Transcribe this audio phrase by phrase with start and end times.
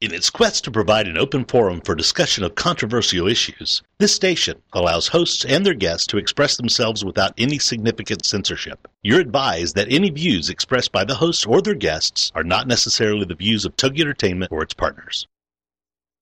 [0.00, 4.62] In its quest to provide an open forum for discussion of controversial issues, this station
[4.72, 8.88] allows hosts and their guests to express themselves without any significant censorship.
[9.02, 13.26] You're advised that any views expressed by the hosts or their guests are not necessarily
[13.26, 15.28] the views of Tug Entertainment or its partners.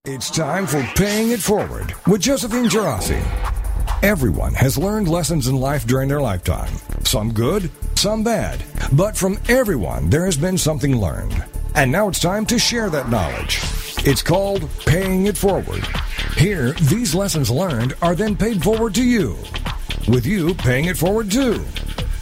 [0.05, 3.23] It's time for Paying It Forward with Josephine Girassi.
[4.03, 6.73] Everyone has learned lessons in life during their lifetime.
[7.05, 8.61] Some good, some bad.
[8.93, 11.45] But from everyone, there has been something learned.
[11.79, 13.61] And now it's time to share that knowledge.
[13.99, 15.87] It's called Paying It Forward.
[16.37, 19.37] Here, these lessons learned are then paid forward to you,
[20.09, 21.65] with you paying it forward too.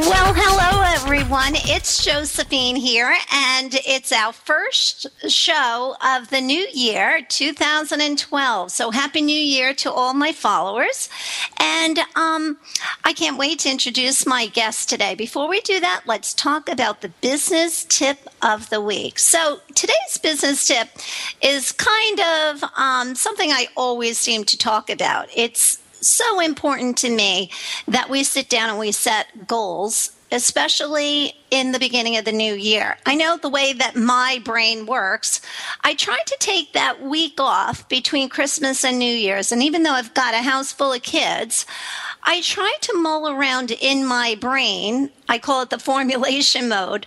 [0.00, 1.52] Well, hello everyone.
[1.56, 8.72] It's Josephine here, and it's our first show of the new year, 2012.
[8.72, 11.10] So, Happy New Year to all my followers.
[11.58, 12.56] And um,
[13.04, 15.14] I can't wait to introduce my guest today.
[15.14, 19.18] Before we do that, let's talk about the business tip of the week.
[19.18, 20.88] So, today's business tip
[21.42, 25.28] is kind of um, something I always seem to talk about.
[25.36, 27.50] It's so important to me
[27.88, 32.54] that we sit down and we set goals especially in the beginning of the new
[32.54, 32.96] year.
[33.04, 35.40] I know the way that my brain works.
[35.82, 39.50] I try to take that week off between Christmas and New Year's.
[39.50, 41.66] And even though I've got a house full of kids,
[42.22, 45.10] I try to mull around in my brain.
[45.28, 47.06] I call it the formulation mode.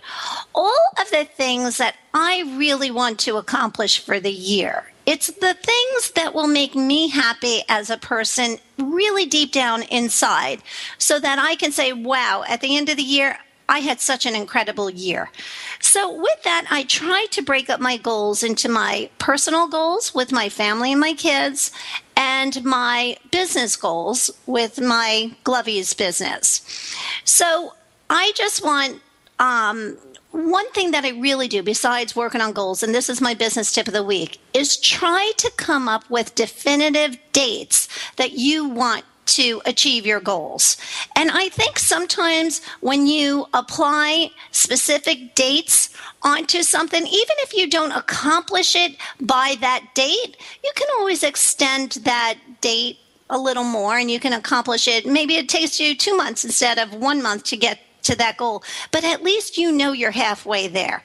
[0.54, 4.92] All of the things that I really want to accomplish for the year.
[5.06, 10.62] It's the things that will make me happy as a person really deep down inside
[10.98, 14.26] so that I can say, wow, at the end of the year, I had such
[14.26, 15.30] an incredible year.
[15.80, 20.32] So, with that, I try to break up my goals into my personal goals with
[20.32, 21.70] my family and my kids,
[22.16, 26.60] and my business goals with my Glovies business.
[27.24, 27.72] So,
[28.10, 29.00] I just want
[29.38, 29.96] um,
[30.34, 33.72] one thing that I really do besides working on goals, and this is my business
[33.72, 39.04] tip of the week, is try to come up with definitive dates that you want
[39.26, 40.76] to achieve your goals.
[41.14, 45.90] And I think sometimes when you apply specific dates
[46.22, 51.92] onto something, even if you don't accomplish it by that date, you can always extend
[52.02, 52.98] that date
[53.30, 55.06] a little more and you can accomplish it.
[55.06, 58.62] Maybe it takes you two months instead of one month to get to that goal,
[58.90, 61.02] but at least you know you're halfway there.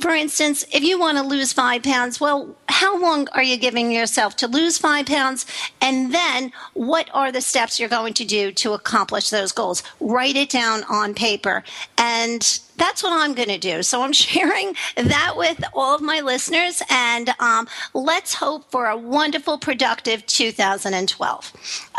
[0.00, 3.92] For instance, if you want to lose five pounds, well, how long are you giving
[3.92, 5.44] yourself to lose five pounds?
[5.82, 9.82] And then what are the steps you're going to do to accomplish those goals?
[10.00, 11.64] Write it down on paper.
[11.98, 12.40] And
[12.78, 13.82] that's what I'm going to do.
[13.82, 16.82] So I'm sharing that with all of my listeners.
[16.88, 21.52] And um, let's hope for a wonderful, productive 2012.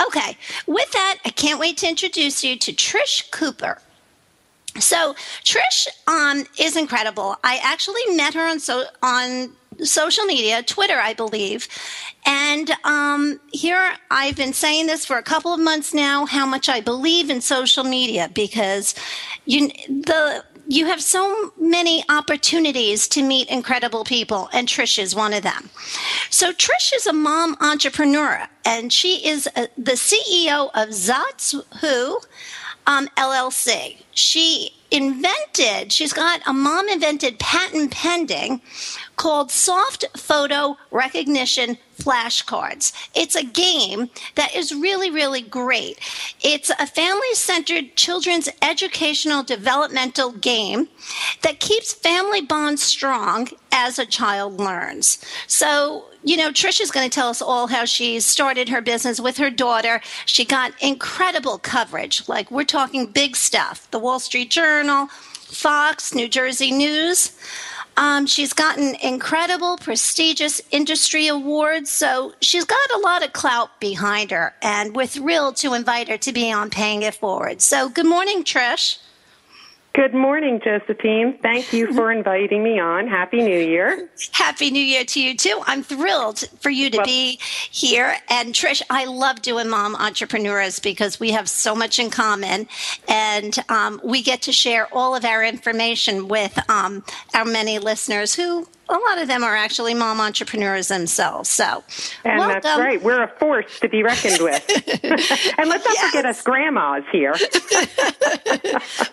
[0.08, 0.38] Okay.
[0.66, 3.80] With that, I can't wait to introduce you to Trish Cooper.
[4.80, 7.36] So Trish um, is incredible.
[7.44, 11.68] I actually met her on so on social media, Twitter, I believe.
[12.26, 16.26] And um, here I've been saying this for a couple of months now.
[16.26, 18.96] How much I believe in social media because
[19.46, 25.34] you the you have so many opportunities to meet incredible people, and Trish is one
[25.34, 25.70] of them.
[26.30, 32.20] So, Trish is a mom entrepreneur, and she is a, the CEO of Zots Who,
[32.88, 33.98] um, LLC.
[34.12, 38.62] She invented, she's got a mom invented patent pending
[39.16, 42.92] called Soft Photo Recognition Flashcards.
[43.14, 46.00] It's a game that is really, really great.
[46.42, 50.90] It's a family centered children's educational developmental game
[51.44, 55.24] that keeps family bonds strong as a child learns.
[55.48, 59.38] So, you know, Trisha's going to tell us all how she started her business with
[59.38, 60.02] her daughter.
[60.26, 62.28] She got incredible coverage.
[62.28, 67.32] Like, we're talking big stuff the Wall Street Journal, Fox, New Jersey News.
[67.98, 74.32] Um, she's gotten incredible, prestigious industry awards, so she's got a lot of clout behind
[74.32, 77.62] her, and we're thrilled to invite her to be on Paying It Forward.
[77.62, 78.98] So, good morning, Trish.
[79.94, 81.38] Good morning, Josephine.
[81.42, 83.08] Thank you for inviting me on.
[83.08, 84.10] Happy New Year.
[84.32, 85.62] Happy New Year to you, too.
[85.66, 87.40] I'm thrilled for you to well, be
[87.70, 88.16] here.
[88.30, 92.70] And Trish, I love doing Mom Entrepreneurs because we have so much in common.
[93.10, 97.04] And um, we get to share all of our information with um,
[97.34, 101.50] our many listeners who a lot of them are actually mom entrepreneurs themselves.
[101.50, 101.84] So,
[102.24, 102.60] and welcome.
[102.64, 103.02] that's right.
[103.02, 104.64] We're a force to be reckoned with.
[105.58, 106.06] and let's not Yes.
[106.12, 107.34] forget us grandmas here.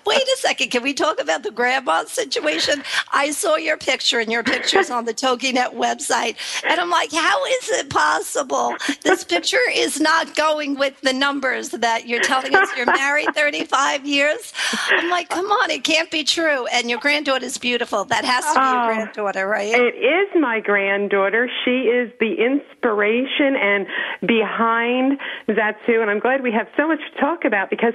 [0.06, 0.70] Wait a second.
[0.70, 2.82] Can we talk about the grandma situation?
[3.12, 6.36] I saw your picture and your pictures on the TogiNet website.
[6.68, 8.74] And I'm like, how is it possible?
[9.02, 14.06] This picture is not going with the numbers that you're telling us you're married 35
[14.06, 14.52] years.
[14.90, 16.66] I'm like, come on, it can't be true.
[16.66, 18.04] And your granddaughter's beautiful.
[18.06, 18.86] That has to be your Oh.
[18.94, 19.67] granddaughter, right?
[19.74, 21.48] It is my granddaughter.
[21.64, 23.86] She is the inspiration and
[24.26, 25.18] behind
[25.48, 27.94] Zatswho, and I'm glad we have so much to talk about because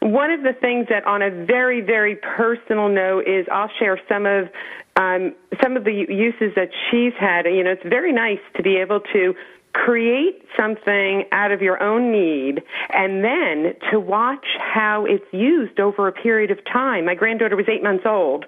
[0.00, 4.26] one of the things that, on a very, very personal note, is I'll share some
[4.26, 4.48] of
[4.96, 7.46] um, some of the uses that she's had.
[7.46, 9.34] You know, it's very nice to be able to
[9.74, 16.08] create something out of your own need and then to watch how it's used over
[16.08, 17.06] a period of time.
[17.06, 18.44] My granddaughter was eight months old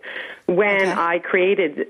[0.46, 0.92] when Okay.
[0.92, 1.88] I created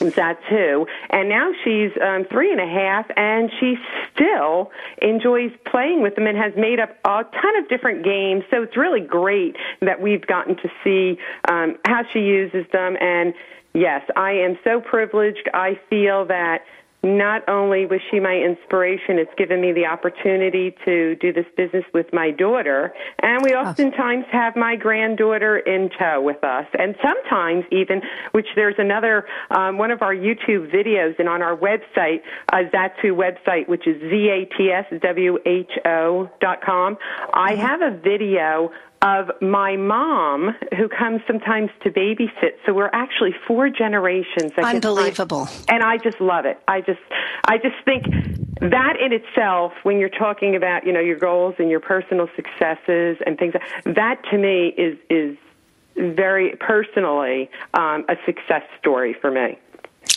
[0.00, 0.86] that too.
[1.10, 3.76] And now she's um, three and a half, and she
[4.14, 4.70] still
[5.00, 8.44] enjoys playing with them and has made up a ton of different games.
[8.50, 11.18] So it's really great that we've gotten to see
[11.48, 12.96] um, how she uses them.
[13.00, 13.34] And
[13.74, 15.48] yes, I am so privileged.
[15.54, 16.64] I feel that
[17.02, 21.84] not only was she my inspiration, it's given me the opportunity to do this business
[21.92, 22.94] with my daughter.
[23.20, 26.66] And we oftentimes have my granddaughter in tow with us.
[26.78, 31.56] And sometimes even, which there's another, um, one of our YouTube videos and on our
[31.56, 32.22] website,
[32.52, 35.10] uh, Zatswho website, which is Z-A-T-S-W-H-O
[36.40, 36.96] dot com,
[37.34, 38.70] I have a video
[39.02, 42.52] of my mom who comes sometimes to babysit.
[42.64, 44.52] So we're actually four generations.
[44.56, 45.48] I Unbelievable.
[45.68, 46.58] and I just love it.
[46.68, 47.00] I just,
[47.44, 48.04] I just think
[48.60, 53.18] that in itself, when you're talking about, you know, your goals and your personal successes
[53.26, 53.54] and things,
[53.84, 55.36] that to me is is
[55.96, 59.58] very personally um, a success story for me.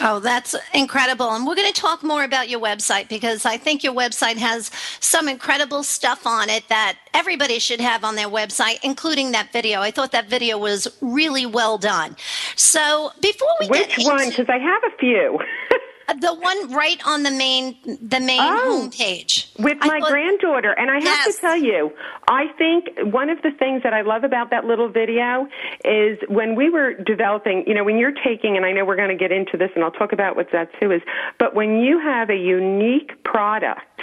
[0.02, 1.32] Oh, that's incredible.
[1.32, 4.70] And we're going to talk more about your website because I think your website has
[5.00, 9.82] some incredible stuff on it that everybody should have on their website, including that video.
[9.82, 12.16] I thought that video was really well done.
[12.56, 14.22] So before we Which get one?
[14.22, 15.40] into Because I have a few.
[16.08, 18.90] Uh, the one right on the main the main Oh.
[18.90, 20.72] homepage with I my thought- granddaughter.
[20.78, 21.36] And I have Yes.
[21.36, 21.92] to tell you,
[22.28, 25.48] I think one of the things that I love about that little video
[25.84, 29.10] is when we were developing, you know, when you're taking, and I know we're going
[29.10, 31.02] to get into this and I'll talk about what Zatswho is,
[31.40, 34.02] but when you have a unique product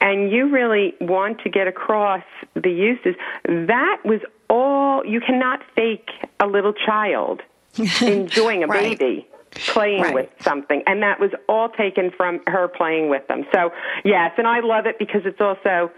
[0.00, 2.22] and you really want to get across
[2.54, 3.14] the uses,
[3.44, 6.10] that was all, you cannot fake
[6.40, 7.42] a little child
[8.02, 8.98] enjoying a Right.
[8.98, 9.26] baby
[9.66, 10.14] playing Right.
[10.14, 13.72] with something and that was all taken from her playing with them so
[14.04, 15.90] yes and i love it because it's also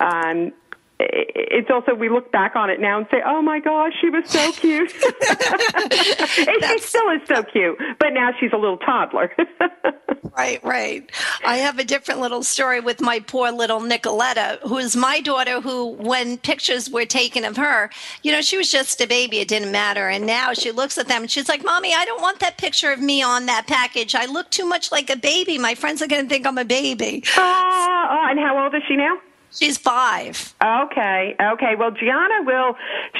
[0.00, 0.52] um
[1.00, 4.28] it's also we look back on it now and say oh my gosh she was
[4.28, 4.92] so cute
[6.48, 9.30] and she still is so cute but now she's a little toddler
[10.36, 11.10] Right, right.
[11.44, 15.60] I have a different little story with my poor little Nicoletta, who is my daughter,
[15.60, 17.90] who, when pictures were taken of her,
[18.22, 19.38] you know, she was just a baby.
[19.38, 20.08] It didn't matter.
[20.08, 22.90] And now she looks at them and she's like, Mommy, I don't want that picture
[22.90, 24.16] of me on that package.
[24.16, 25.56] I look too much like a baby.
[25.56, 27.22] My friends are going to think I'm a baby.
[27.36, 29.16] oh, oh, and how old is she now
[29.54, 30.54] She's five.
[30.62, 31.76] Okay, okay.
[31.78, 32.74] Well, Gianna will.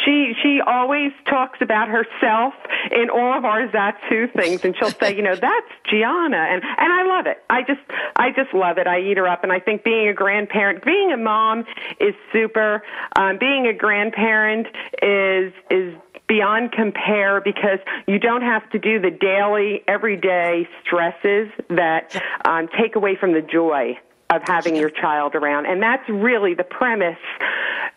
[0.05, 2.55] She she always talks about herself
[2.91, 6.93] in all of our Zatswho things, and she'll say, you know, that's Gianna, and and
[6.93, 7.43] I love it.
[7.49, 7.81] I just
[8.17, 8.89] I just love it.
[8.89, 11.65] I eat her up, and I think being a grandparent, being a mom,
[12.01, 12.83] is super.
[13.17, 14.67] Um, being a grandparent
[15.03, 15.95] is is
[16.27, 22.97] beyond compare because you don't have to do the daily, everyday stresses that um, take
[22.97, 23.97] away from the joy
[24.31, 25.67] of having your child around.
[25.67, 27.19] And that's really the premise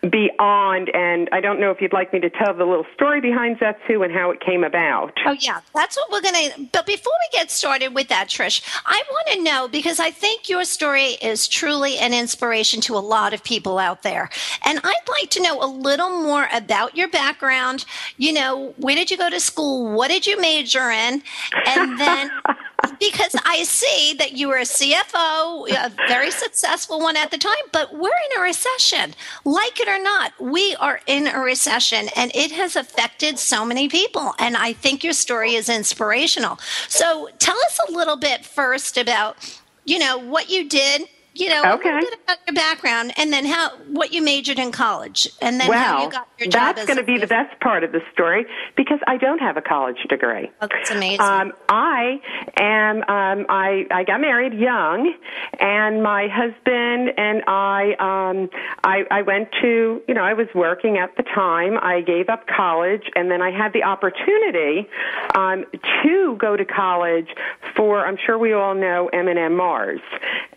[0.02, 0.90] beyond.
[0.94, 4.04] And I don't know if you'd like me to tell the little story behind Zatswho
[4.04, 5.12] and how it came about.
[5.26, 6.68] Oh, yeah, that's what we're going to.
[6.72, 10.48] But before we get started with that, Trish, I want to know because I think
[10.48, 14.30] your story is truly an inspiration to a lot of people out there.
[14.64, 17.84] And I'd like to know a little more about your background.
[18.16, 19.96] You know, where did you go to school?
[19.96, 21.22] What did you major in?
[21.66, 22.30] And then.
[22.98, 27.52] because I see that you were a CFO, a very successful one at the time,
[27.72, 29.14] but we're in a recession.
[29.44, 33.88] Like it or not, we are in a recession and it has affected so many
[33.88, 34.34] people.
[34.38, 36.58] And I think your story is inspirational.
[36.88, 39.36] So tell us a little bit first about,
[39.84, 41.02] you know, what you did.
[41.38, 41.90] You know, Okay.
[41.90, 45.60] a little bit about your background, and then how what you majored in college, and
[45.60, 46.76] then well, how you got your job.
[46.76, 48.44] that's going to be the best part of the story
[48.76, 50.50] because I don't have a college degree.
[50.60, 51.20] Oh, that's amazing.
[51.20, 52.20] Um, I
[52.56, 52.96] am.
[53.08, 55.14] Um, I I got married young,
[55.60, 57.92] and my husband and I.
[58.00, 58.50] Um,
[58.84, 60.02] I I went to.
[60.08, 61.78] You know, I was working at the time.
[61.80, 64.88] I gave up college, and then I had the opportunity
[65.34, 65.64] um,
[66.02, 67.28] to go to college
[67.76, 68.04] for.
[68.04, 70.00] I'm sure we all know M&M Mars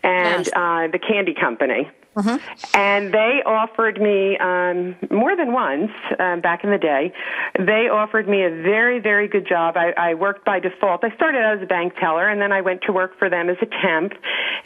[0.02, 0.50] and Yes.
[0.72, 1.90] Uh, the candy company.
[2.74, 7.12] And they offered me um, more than once um, back in the day.
[7.58, 9.76] They offered me a very, very good job.
[9.76, 11.04] I, I worked by default.
[11.04, 13.48] I started out as a bank teller, and then I went to work for them
[13.48, 14.12] as a temp.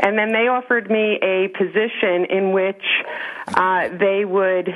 [0.00, 2.82] And then they offered me a position in which
[3.54, 4.68] uh, they would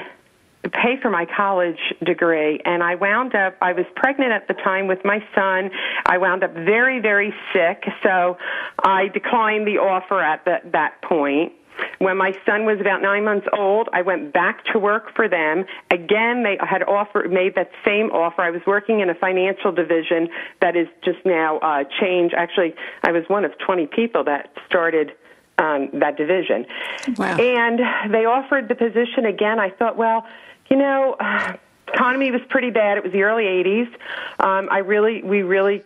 [0.69, 4.87] pay for my college degree and I wound up I was pregnant at the time
[4.88, 5.71] with my son.
[6.07, 8.37] I wound up very very sick, so
[8.83, 11.52] I declined the offer at the, that point.
[11.99, 15.64] When my son was about nine months old, I went back to work for them.
[15.90, 18.43] Again, they had offered, made that same offer.
[18.43, 20.29] I was working in a financial division
[20.61, 22.35] that is just now uh, changed.
[22.37, 25.12] Actually, I was one of 20 people that started
[25.59, 26.67] um, that division.
[27.17, 27.37] Wow.
[27.37, 29.61] And they offered the position again.
[29.61, 30.26] I thought, well,
[30.70, 31.16] you know,
[31.92, 32.96] economy was pretty bad.
[32.96, 33.88] It was the early 80s.
[34.38, 35.82] Um, I really, we really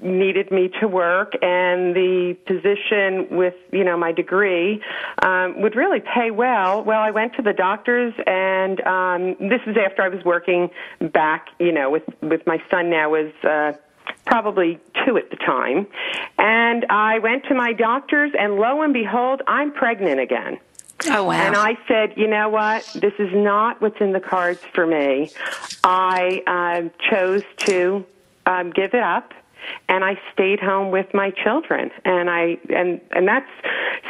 [0.00, 4.80] needed me to work and the position with you know my degree
[5.22, 9.76] um, would really pay well well i went to the doctors and um, this is
[9.76, 10.70] after i was working
[11.12, 13.72] back you know with with my son now was uh,
[14.24, 15.84] probably two at the time
[16.38, 20.60] and i went to my doctors and lo and behold i'm pregnant again
[21.06, 21.32] oh wow!
[21.32, 22.84] and I said, you know what?
[22.94, 25.30] This is not what's in the cards for me.
[25.84, 28.04] I um, chose to
[28.46, 29.32] um, give it up,
[29.88, 31.90] and I stayed home with my children.
[32.04, 33.50] And I and and that's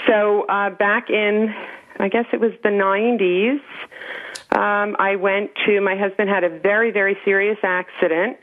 [0.07, 1.55] so uh, back in,
[1.99, 3.61] I guess it was the '90s.
[4.51, 8.39] Um, I went to my husband had a very very serious accident.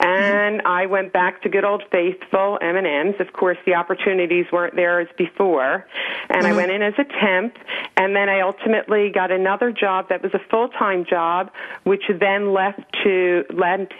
[0.00, 3.16] And I went back to good old faithful M&Ms.
[3.20, 5.86] Of course, the opportunities weren't there as before.
[6.28, 7.56] And I went in as a temp,
[7.96, 11.50] and then I ultimately got another job that was a full-time job,
[11.84, 13.92] which then left to led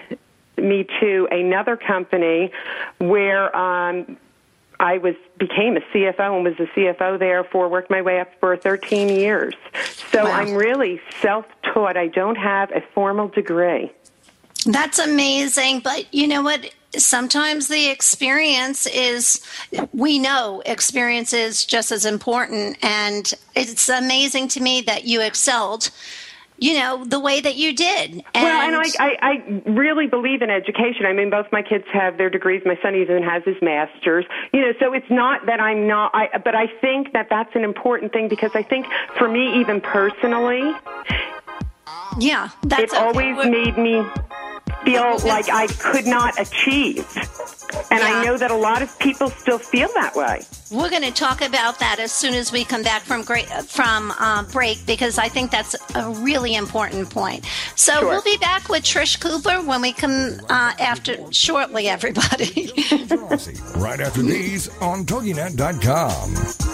[0.56, 2.50] me to another company
[2.99, 4.16] where um,
[4.80, 8.28] I was became a CFO and was a CFO there for worked my way up
[8.40, 9.54] for 13 years.
[10.12, 10.33] So Wow.
[10.33, 11.97] I'm really self-taught.
[11.97, 13.92] I don't have a formal degree.
[14.64, 15.80] That's amazing.
[15.80, 16.71] But you know what?
[16.97, 19.40] Sometimes the experience is,
[19.92, 22.78] we know experience is just as important.
[22.83, 25.90] And it's amazing to me that you excelled,
[26.56, 28.23] you know, the way that you did.
[28.33, 31.04] And, Well, and I, I, I really believe in education.
[31.04, 32.62] I mean, both my kids have their degrees.
[32.64, 34.25] My son even has his master's.
[34.52, 36.12] You know, so it's not that I'm not.
[36.14, 38.87] I, but I think that that's an important thing because I think
[39.18, 40.73] for me, even personally,
[42.21, 42.99] yeah, that's it okay.
[43.04, 44.04] always We're- made me
[44.84, 47.06] feel like I could not achieve.
[47.90, 48.06] And Yeah.
[48.20, 50.42] I know that a lot of people still feel that way.
[50.70, 54.12] We're going to talk about that as soon as we come back from great, from
[54.18, 57.44] uh, break because I think that's a really important point.
[57.76, 58.08] So Sure.
[58.08, 61.88] we'll be back with Trish Cooper when we come uh, after shortly.
[61.88, 62.70] Everybody.
[63.76, 66.74] Right after these on TogiNet.com.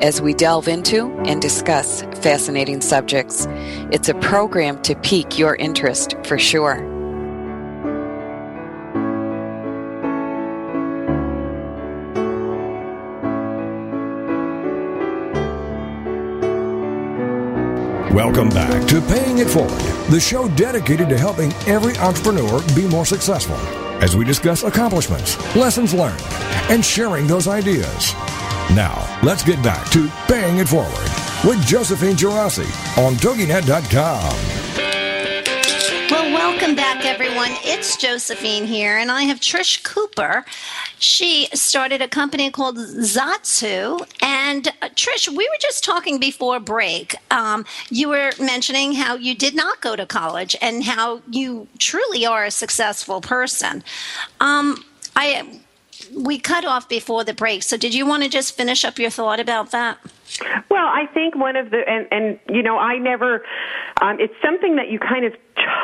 [0.00, 3.46] as we delve into and discuss fascinating subjects.
[3.92, 6.96] It's a program to pique your interest for sure.
[18.12, 19.78] Welcome back to Paying It Forward,
[20.10, 23.56] the show dedicated to helping every entrepreneur be more successful
[24.02, 26.22] as we discuss accomplishments, lessons learned,
[26.70, 28.14] and sharing those ideas.
[28.74, 31.10] Now, let's get back to Paying It Forward
[31.44, 32.66] with Josephine Girassi
[32.98, 34.66] on TogiNet.com.
[36.10, 37.50] Well, welcome back, everyone.
[37.62, 40.44] It's Josephine here, and I have Trish Cooper.
[40.98, 44.06] She started a company called Zatswho.
[44.22, 47.14] And uh, Trish, we were just talking before break.
[47.30, 52.26] Um, you were mentioning how you did not go to college and how you truly
[52.26, 53.84] are a successful person.
[54.40, 55.60] Um, I
[56.16, 57.62] we cut off before the break.
[57.62, 59.98] So, did you want to just finish up your thought about that?
[60.68, 63.44] Well, I think one of the and and you know I never.
[64.02, 65.34] Um, it's something that you kind of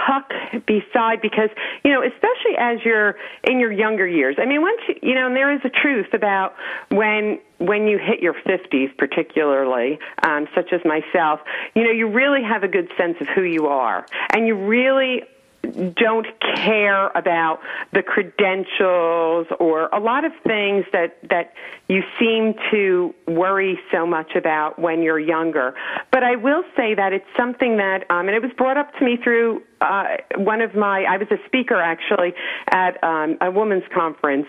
[0.06, 0.30] tuck
[0.66, 1.48] beside because
[1.84, 4.36] you know especially as you're in your younger years.
[4.38, 6.54] I mean, once you, you know, and there is a truth about
[6.90, 11.40] when when you hit your 50s, particularly, um, such as myself,
[11.74, 15.22] you know, you really have a good sense of who you are, and you really
[15.62, 16.26] don't
[16.56, 17.60] care about
[17.92, 21.54] the credentials or a lot of things that that
[21.88, 25.74] you seem to worry so much about when you're younger.
[26.10, 29.04] But I will say that it's something that, um, and it was brought up to
[29.04, 32.34] me through uh, one of my, I was a speaker actually
[32.70, 34.46] at um, a women's conference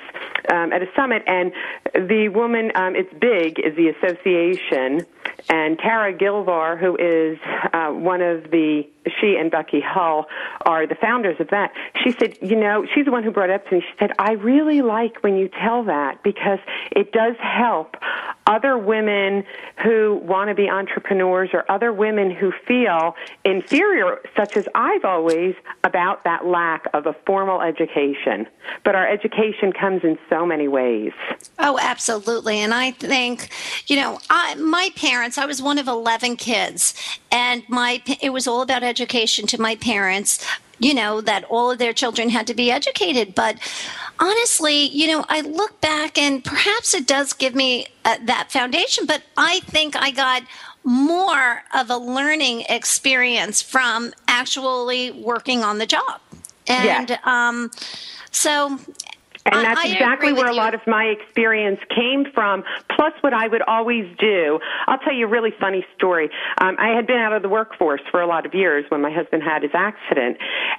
[0.50, 1.52] um, at a summit, and
[1.94, 5.06] the woman, um, it's big, is the association,
[5.50, 7.40] and Tara Gilvar, who is
[7.74, 8.88] uh, one of the,
[9.20, 10.28] she and Becky Hull
[10.66, 11.72] are the founders of that.
[12.04, 13.82] She said, you know, she's the one who brought it up to me.
[13.82, 16.60] She said, I really like when you tell that because
[16.92, 17.96] it does help
[18.48, 19.44] other women
[19.84, 25.56] who want to be entrepreneurs or other women who feel inferior, such as I've always,
[25.84, 28.48] about that lack of a formal education.
[28.84, 31.12] But our education comes in so many ways.
[31.60, 32.58] Oh, absolutely.
[32.60, 33.50] And I think,
[33.88, 36.94] you know, I, my parents, I was one of 11 kids,
[37.32, 40.46] and my it was all about education to my parents
[40.84, 43.36] you know, that all of their children had to be educated.
[43.36, 43.58] But
[44.20, 49.06] honestly, you know, I look back and perhaps it does give me uh, that foundation,
[49.06, 50.44] but I think I got
[50.84, 56.20] more of a learning experience from actually working on the job.
[56.68, 57.20] And yes.
[57.24, 57.72] um,
[58.32, 58.80] so
[59.46, 62.64] and that's exactly where a lot of my experience came from,
[62.96, 64.60] plus what I would always do.
[64.88, 66.30] I'll tell you a really funny story.
[66.60, 69.12] Um, I had been out of the workforce for a lot of years when my
[69.12, 70.38] husband had his accident,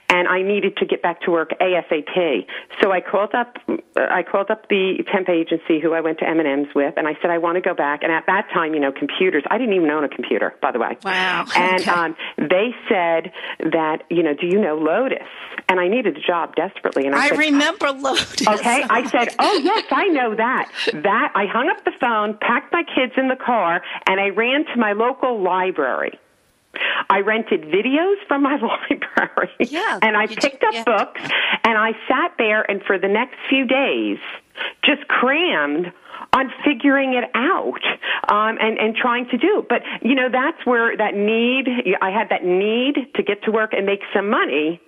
[0.09, 2.47] and I needed to get back to work ASAP.
[2.81, 3.57] So I called up,
[3.97, 7.31] I called up the temp agency who I went to M&M's with, and I said,
[7.31, 8.03] I want to go back.
[8.03, 10.79] And at that time, you know, computers, I didn't even own a computer, by the
[10.79, 10.97] way.
[11.05, 11.47] Wow.
[11.57, 11.91] And okay.
[11.91, 13.33] um, they said
[13.73, 15.29] that, you know, do you know Lotus?
[15.69, 17.07] And I needed a job desperately.
[17.07, 18.47] And I, I said, remember Lotus.
[18.61, 22.73] Okay, I said, "Oh yes, I know that." That I hung up the phone, packed
[22.73, 26.19] my kids in the car, and I ran to my local library.
[27.09, 28.57] I rented videos from my
[28.91, 30.85] library, yeah, and I picked up yeah.
[30.85, 31.21] books,
[31.65, 34.19] and I sat there, and for the next few days,
[34.85, 35.93] just crammed
[36.33, 37.81] on figuring it out
[38.29, 39.65] um, and and trying to do.
[39.69, 41.69] But you know, that's where that need.
[42.01, 44.81] I had that need to get to work and make some money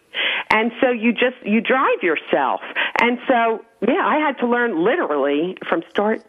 [0.51, 2.61] and so you just you drive yourself.
[3.01, 6.23] And so yeah, I had to learn literally from start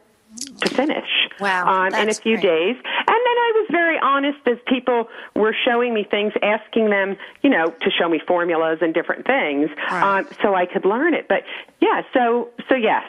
[0.62, 1.08] to finish
[1.40, 2.44] wow, um, in a few great.
[2.44, 2.76] days.
[2.76, 7.50] And then I was very honest as people were showing me things, asking them, you
[7.50, 10.20] know, to show me formulas and different things, right.
[10.20, 11.28] um, so I could learn it.
[11.28, 11.44] But
[11.82, 13.04] yeah, so so yes,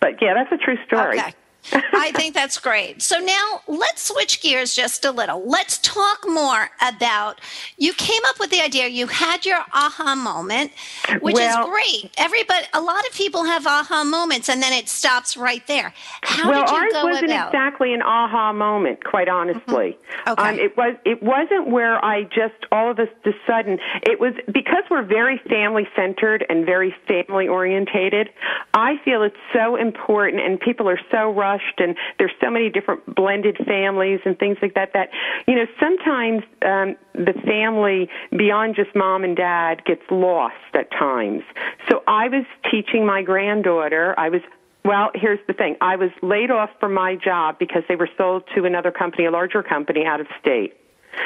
[0.00, 1.18] but yeah, that's a true story.
[1.18, 1.34] Okay.
[1.72, 3.02] I think that's great.
[3.02, 5.46] So now let's switch gears just a little.
[5.46, 7.40] Let's talk more about
[7.76, 10.72] you came up with the idea, you had your aha moment,
[11.20, 12.12] which well, is great.
[12.16, 15.92] Everybody a lot of people have aha moments and then it stops right there.
[16.22, 17.48] How well, did you ours go wasn't about?
[17.48, 19.98] exactly an aha moment, quite honestly.
[20.24, 20.30] Mm-hmm.
[20.30, 20.48] Okay.
[20.48, 23.08] Um, it was it wasn't where I just all of a
[23.46, 28.30] sudden it was because we're very family centered and very family orientated.
[28.74, 33.14] I feel it's so important and people are so rushed and there's so many different
[33.14, 35.08] blended families and things like that that
[35.46, 41.42] you know sometimes um the family beyond just mom and dad gets lost at times
[41.88, 44.42] so i was teaching my granddaughter i was
[44.82, 45.76] well, here's the thing.
[45.82, 49.30] I was laid off from my job because they were sold to another company, a
[49.30, 50.74] larger company out of state.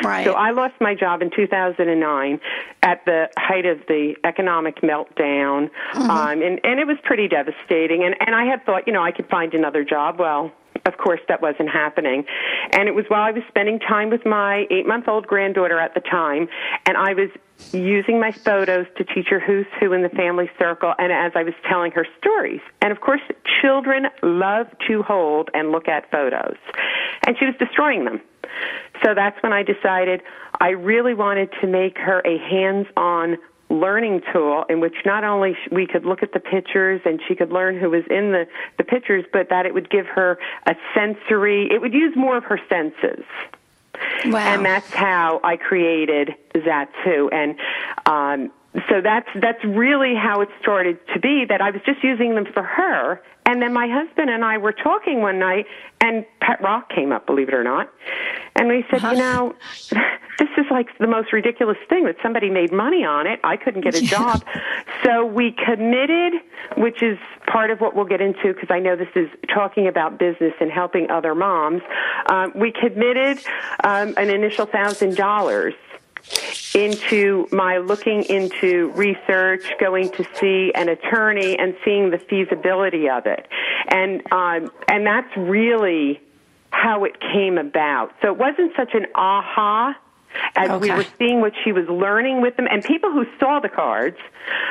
[0.03, 0.25] Right.
[0.25, 2.41] So I lost my job in 2009
[2.83, 6.11] at the height of the economic meltdown, mm-hmm.
[6.11, 8.05] um, and and it was pretty devastating.
[8.05, 10.19] And and I had thought, you know, I could find another job.
[10.19, 10.53] Well,
[10.87, 12.25] of course, that wasn't happening.
[12.73, 15.95] And it was while I was spending time with my eight month old granddaughter at
[15.95, 16.49] the time,
[16.87, 17.31] and I was
[17.73, 21.43] using my photos to teach her who's who in the family circle and as I
[21.43, 22.61] was telling her stories.
[22.83, 23.21] And of course,
[23.63, 26.57] children love to hold and look at photos.
[27.27, 28.21] And she was destroying them.
[29.05, 30.23] So that's when I decided
[30.61, 33.39] I really wanted to make her a hands on
[33.71, 37.51] learning tool in which not only we could look at the pictures and she could
[37.51, 38.47] learn who was in the,
[38.79, 42.45] the pictures, but that it would give her a sensory, it would use more of
[42.45, 43.25] her senses.
[44.27, 44.39] Wow.
[44.39, 47.33] And that's how I created Zatswho.
[47.33, 47.57] And
[48.07, 48.53] um,
[48.89, 51.45] so that's that's really how it started to be.
[51.49, 54.73] That I was just using them for her, and then my husband and I were
[54.73, 55.67] talking one night,
[56.01, 57.93] and Pet Rock came up, believe it or not,
[58.57, 59.55] and we said, you know,
[60.65, 63.41] this like the most ridiculous thing that somebody made money on it.
[63.45, 64.45] I couldn't get a job,
[65.05, 66.35] so we committed,
[66.77, 70.19] which is part of what we'll get into because I know this is talking about
[70.19, 71.83] business and helping other moms.
[72.27, 73.39] Um, we committed
[73.83, 75.75] um, an initial thousand dollars
[76.75, 83.27] into my looking into research, going to see an attorney, and seeing the feasibility of
[83.27, 83.47] it,
[83.89, 86.21] and um, and that's really
[86.71, 88.13] how it came about.
[88.21, 89.95] So it wasn't such an aha
[90.57, 90.79] as Okay.
[90.91, 94.19] we were seeing what she was learning with them, and people who saw the cards,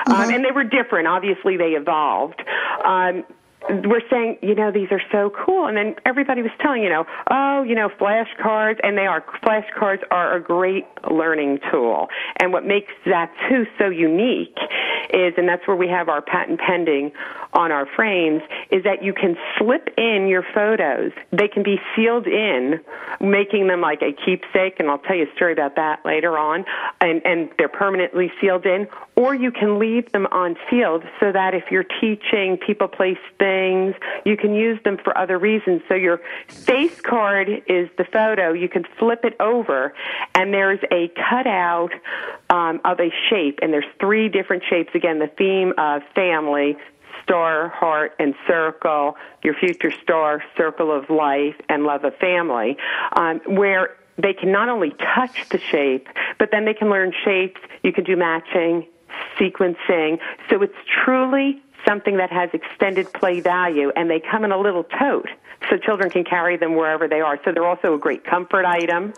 [0.08, 1.08] um, and they were different.
[1.08, 2.41] Obviously, they evolved.
[2.84, 3.23] Um,
[3.69, 7.06] were saying, you know, these are so cool, and then everybody was telling, you know,
[7.32, 12.10] oh, you know, flashcards, and they are flashcards are a great learning tool.
[12.38, 14.58] And what makes that too so unique
[15.13, 17.12] is, and that's where we have our patent pending
[17.54, 21.12] on our frames, is that you can slip in your photos.
[21.32, 22.82] They can be sealed in,
[23.21, 26.65] making them like a keepsake, and I'll tell you a story about that later on.
[26.99, 31.54] And and they're permanently sealed in, or you can leave them on sealed so that
[31.54, 33.53] if you're teaching people place things,
[34.26, 35.82] you can use them for other reasons.
[35.88, 38.54] So your face card is the photo.
[38.54, 39.94] You can flip it over,
[40.36, 41.92] and there's a cutout
[42.50, 44.92] um, of a shape, and there's three different shapes.
[44.96, 46.78] Again, the theme of family,
[47.24, 52.78] star, heart, and circle, your future star, circle of life, and love of family,
[53.16, 57.60] um, where they can not only touch the shape, but then they can learn shapes.
[57.84, 58.88] You can do matching,
[59.39, 60.20] sequencing.
[60.50, 64.84] So it's truly something that has extended play value, and they come in a little
[64.84, 65.30] tote
[65.69, 67.39] so children can carry them wherever they are.
[67.46, 69.13] So they're also a great comfort item.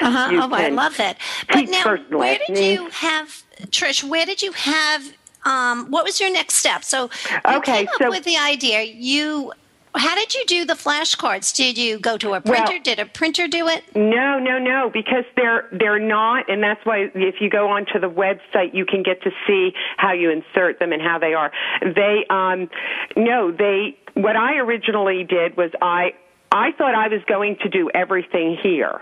[0.00, 0.30] Uh-huh.
[0.30, 1.16] You Oh, I love it.
[1.52, 4.02] But now, where did you have Trish?
[4.02, 5.12] Where did you have?
[5.44, 6.82] Um, what was your next step?
[6.84, 8.82] So you Okay, came up so- with the idea.
[8.82, 9.52] You,
[9.94, 11.54] how did you do the flashcards?
[11.54, 12.78] Did you go to a Well- printer?
[12.82, 13.84] did a printer do it?
[13.94, 18.10] No, no, no, because they're they're not, and that's why if you go onto the
[18.10, 21.50] website, you can get to see how you insert them and how they are.
[21.82, 22.68] They, um,
[23.16, 23.96] no, they.
[24.14, 26.14] What I originally did was I
[26.52, 29.00] I thought I was going to do everything here.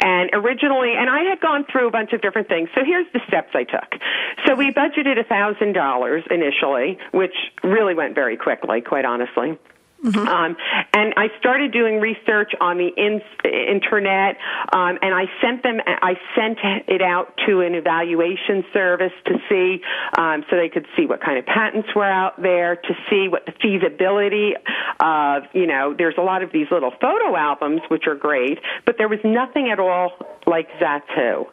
[0.00, 2.68] And originally, and I had gone through a bunch of different things.
[2.74, 4.00] So here's the steps I took.
[4.46, 9.58] So we budgeted a thousand dollars initially, which really went very quickly, quite honestly.
[10.04, 10.56] Um,
[10.92, 14.36] and I started doing research on the in- internet,
[14.72, 15.80] um, and I sent them.
[15.86, 19.80] I sent it out to an evaluation service to see,
[20.18, 23.46] um, so they could see what kind of patents were out there, to see what
[23.46, 24.54] the feasibility
[25.00, 25.44] of.
[25.54, 29.08] You know, there's a lot of these little photo albums which are great, but there
[29.08, 30.12] was nothing at all
[30.46, 31.46] like Zatswho.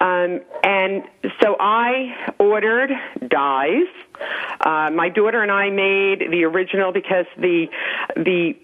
[0.00, 1.02] Um, and
[1.42, 2.90] so I ordered
[3.28, 3.86] dyes.
[4.60, 7.68] Uh, my daughter and I made the original because the
[8.16, 8.56] the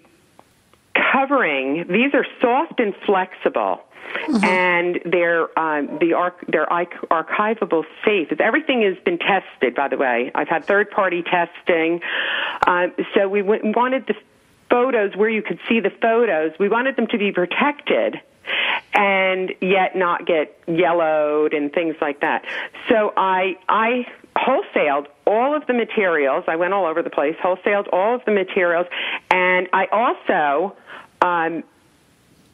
[1.11, 3.83] covering these are soft and flexible.
[4.41, 8.31] And they're um, the arch- they're arch- archivable safe.
[8.39, 10.31] Everything has been tested, by the way.
[10.33, 11.99] I've had third party testing.
[12.65, 14.15] Um, so we w- wanted the
[14.69, 16.53] photos where you could see the photos.
[16.57, 18.21] We wanted them to be protected
[18.93, 22.45] and yet not get yellowed and things like that.
[22.87, 26.45] So I I wholesaled all of the materials.
[26.47, 28.87] I went all over the place, wholesaled all of the materials,
[29.31, 30.75] and I also
[31.21, 31.63] um,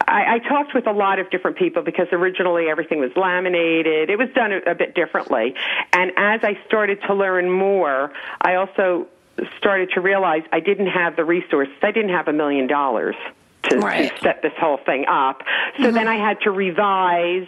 [0.08, 4.10] I, I talked with a lot of different people because originally everything was laminated.
[4.10, 5.56] It was done a, a bit differently.
[5.94, 9.08] And as I started to learn more, I also
[9.58, 11.74] started to realize I didn't have the resources.
[11.82, 13.16] I didn't have a million dollars
[13.64, 14.14] to, Right.
[14.14, 15.42] to set this whole thing up.
[15.82, 17.48] So then I had to revise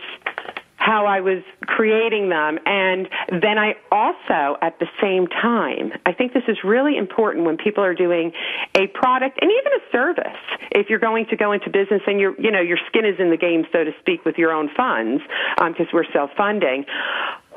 [0.86, 2.60] how I was creating them.
[2.66, 3.10] And
[3.42, 7.84] then I also, at the same time, I think this is really important when people
[7.84, 8.32] are doing
[8.78, 10.42] a product and even a service.
[10.72, 13.32] If you're going to go into business and you're, you know, your skin is in
[13.32, 15.24] the game, so to speak, with your own funds,
[15.58, 16.86] because we're self-funding.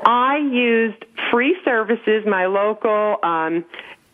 [0.03, 3.63] I used free services, my local, um,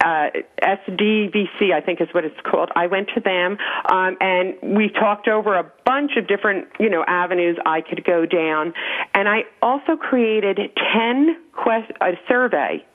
[0.06, 0.30] uh,
[0.62, 2.70] SBDC, I think is what it's called.
[2.76, 3.58] I went to them,
[3.92, 8.26] um, and we talked over a bunch of different, you know, avenues I could go
[8.28, 8.74] down.
[9.16, 10.60] And I also created
[10.94, 12.86] 10 quest- a survey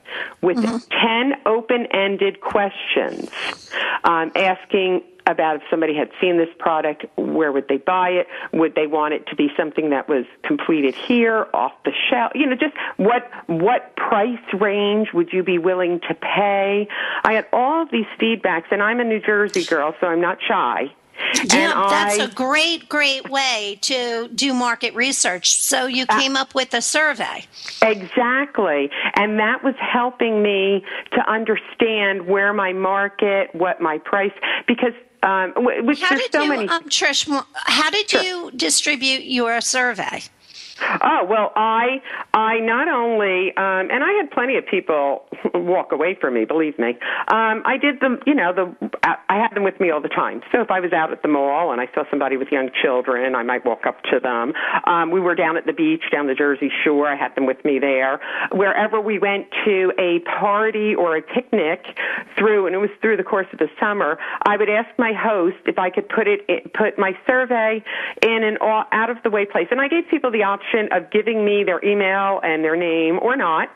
[0.41, 1.31] with mm-hmm.
[1.33, 3.29] 10 open-ended questions
[4.05, 8.27] um, asking about if somebody had seen this product, where would they buy it?
[8.53, 12.33] Would they want it to be something that was completed here, off the shelf?
[12.35, 16.89] You know, just what what price range would you be willing to pay?
[17.25, 20.39] I had all of these feedbacks, and I'm a New Jersey girl, so I'm not
[20.47, 20.93] shy.
[21.53, 25.55] Yeah, that's a great, great way to do market research.
[25.55, 27.45] So you uh, came uh, up with a survey.
[27.83, 28.91] Exactly.
[29.15, 34.33] And that was helping me to understand where my market, what my price,
[34.67, 35.53] because um,
[35.87, 36.69] which how there's so you, many.
[36.69, 38.23] Um, Trish, how did sure.
[38.23, 40.23] you distribute your survey?
[41.03, 42.01] Oh well, I
[42.33, 46.45] I not only um, and I had plenty of people walk away from me.
[46.45, 46.91] Believe me,
[47.29, 48.21] um, I did them.
[48.27, 50.43] You know, the I had them with me all the time.
[50.53, 53.35] So if I was out at the mall and I saw somebody with young children,
[53.35, 54.53] I might walk up to them.
[54.85, 57.09] Um, we were down at the beach down the Jersey Shore.
[57.09, 58.21] I had them with me there.
[58.53, 61.85] Wherever we went to a party or a picnic
[62.39, 65.59] through, and it was through the course of the summer, I would ask my host
[65.67, 66.41] if I could put it
[66.73, 67.83] put my survey
[68.23, 71.11] in an out of the way place, and I gave people the option option of
[71.11, 73.69] giving me their email and their name or not.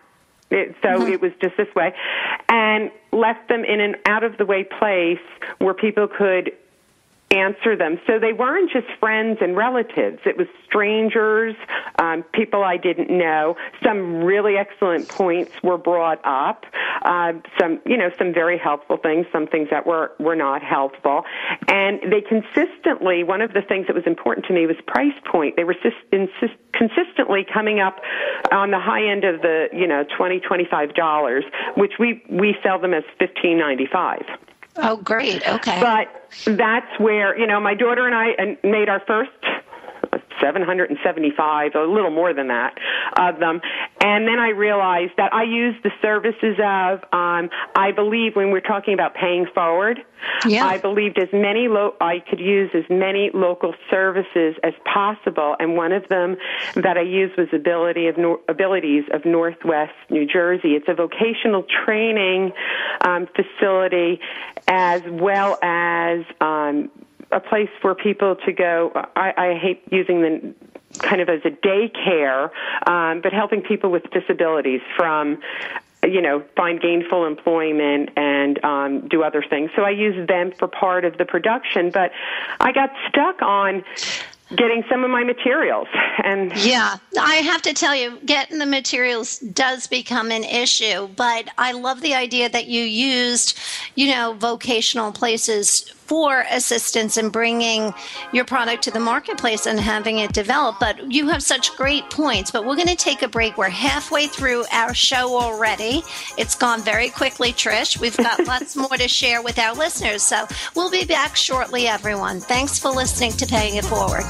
[0.51, 1.13] It, so mm-hmm.
[1.13, 1.95] it was just this way,
[2.49, 5.19] and left them in an out of the way place
[5.59, 6.53] where people could
[7.35, 8.01] answer them.
[8.07, 10.21] So they weren't just friends and relatives.
[10.25, 11.55] It was strangers,
[11.99, 13.57] um, people I didn't know.
[13.83, 16.65] Some really excellent points were brought up.
[17.03, 21.25] Uh, some, you know, some very helpful things, some things that were, were not helpful.
[21.69, 25.57] And they consistently, one of the things that was important to me was price point.
[25.57, 25.77] They were
[26.13, 28.01] insist, consistently coming up
[28.51, 31.45] on the high end of the, you know, twenty, twenty-five dollars,
[31.77, 34.23] which we, we sell them as fifteen ninety-five.
[34.77, 35.47] Oh, great.
[35.47, 35.81] Okay.
[35.81, 39.31] But that's where, you know, my daughter and I uh, made our first
[40.45, 42.77] 775, a little more than that,
[43.17, 43.61] of them.
[44.01, 48.61] And then I realized that I use the services of, um, I believe when we're
[48.61, 50.01] talking about paying forward,
[50.47, 50.67] yeah.
[50.67, 55.57] I believed as many, lo- I could use as many local services as possible.
[55.59, 56.37] And one of them
[56.77, 60.75] that I used was ability of no- abilities of Northwest New Jersey.
[60.75, 62.53] It's a vocational training
[63.07, 64.21] um, facility
[64.69, 66.91] as well as um,
[67.35, 68.93] a place for people to go.
[69.17, 70.55] I, I hate using the
[70.99, 72.51] kind of as a daycare,
[72.87, 75.39] um, but helping people with disabilities from
[76.03, 79.71] you know, find gainful employment and um, do other things.
[79.75, 82.13] So I use them for part of the production, but
[82.61, 83.85] I got stuck on
[84.55, 85.89] getting some of my materials
[86.23, 91.49] and yeah i have to tell you getting the materials does become an issue but
[91.57, 93.59] i love the idea that you used
[93.95, 97.93] you know vocational places for assistance in bringing
[98.33, 100.77] your product to the marketplace and having it develop.
[100.79, 102.51] But you have such great points.
[102.51, 103.57] But we're going to take a break.
[103.57, 106.03] We're halfway through our show already.
[106.37, 107.99] It's gone very quickly, Trish.
[107.99, 110.23] We've got lots more to share with our listeners.
[110.23, 112.41] So we'll be back shortly, everyone.
[112.41, 114.25] Thanks for listening to Paying It Forward.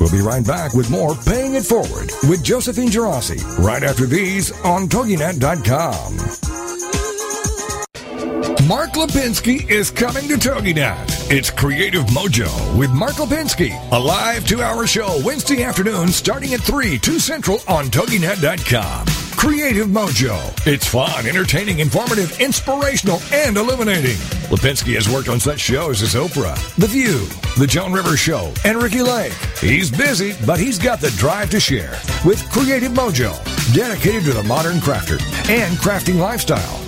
[0.00, 4.52] We'll be right back with more Paying It Forward with Josephine Girassi right after these
[4.62, 6.67] on TogiNet.com.
[8.68, 11.30] Mark Lipinski is coming to TogiNet.
[11.34, 16.98] It's Creative Mojo with Mark Lipinski, a live two-hour show Wednesday afternoon starting at 3,
[16.98, 19.06] 2 Central on TogiNet.com.
[19.38, 20.66] Creative Mojo.
[20.66, 24.16] It's fun, entertaining, informative, inspirational, and illuminating.
[24.50, 27.24] Lipinski has worked on such shows as Oprah, The View,
[27.56, 29.32] The Joan Rivers Show, and Ricki Lake.
[29.62, 33.32] He's busy, but he's got the drive to share with Creative Mojo,
[33.74, 36.87] dedicated to the modern crafter and crafting lifestyle.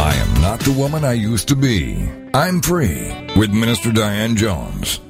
[0.00, 2.08] I am not the woman I used to be.
[2.32, 5.00] I'm free with Minister Diane Jones.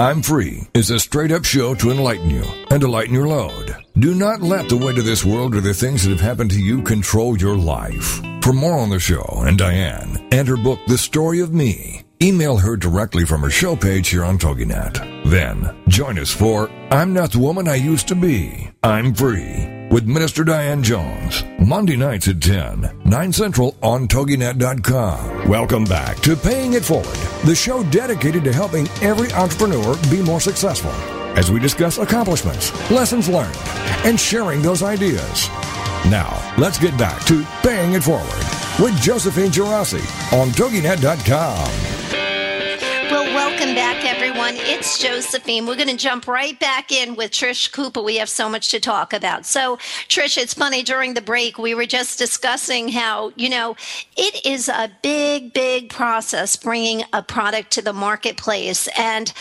[0.00, 3.76] I'm Free is a straight up show to enlighten you and to lighten your load.
[3.98, 6.58] Do not let the weight of this world or the things that have happened to
[6.58, 8.18] you control your life.
[8.42, 12.56] For more on the show and Diane and her book, The Story of Me, email
[12.56, 15.30] her directly from her show page here on TogiNet.
[15.30, 18.70] Then join us for I'm Not the Woman I Used to Be.
[18.82, 21.44] I'm Free with Minister Diane Jones.
[21.58, 25.48] Monday nights at 10, 9 Central on TogiNet.com.
[25.48, 30.40] Welcome back to Paying It Forward, the show dedicated to helping every entrepreneur be more
[30.40, 30.92] successful
[31.36, 33.56] as we discuss accomplishments, lessons learned,
[34.04, 35.48] and sharing those ideas.
[36.08, 38.26] Now, let's get back to Paying It Forward
[38.80, 41.99] with Josephine Girassi on TogiNet.com.
[43.40, 44.52] Welcome back, everyone.
[44.54, 45.64] It's Josephine.
[45.64, 48.02] We're going to jump right back in with Trish Cooper.
[48.02, 49.46] We have so much to talk about.
[49.46, 53.76] So, Trish, it's funny, during the break, we were just discussing how, you know,
[54.14, 58.90] it is a big, big process bringing a product to the marketplace.
[58.98, 59.32] And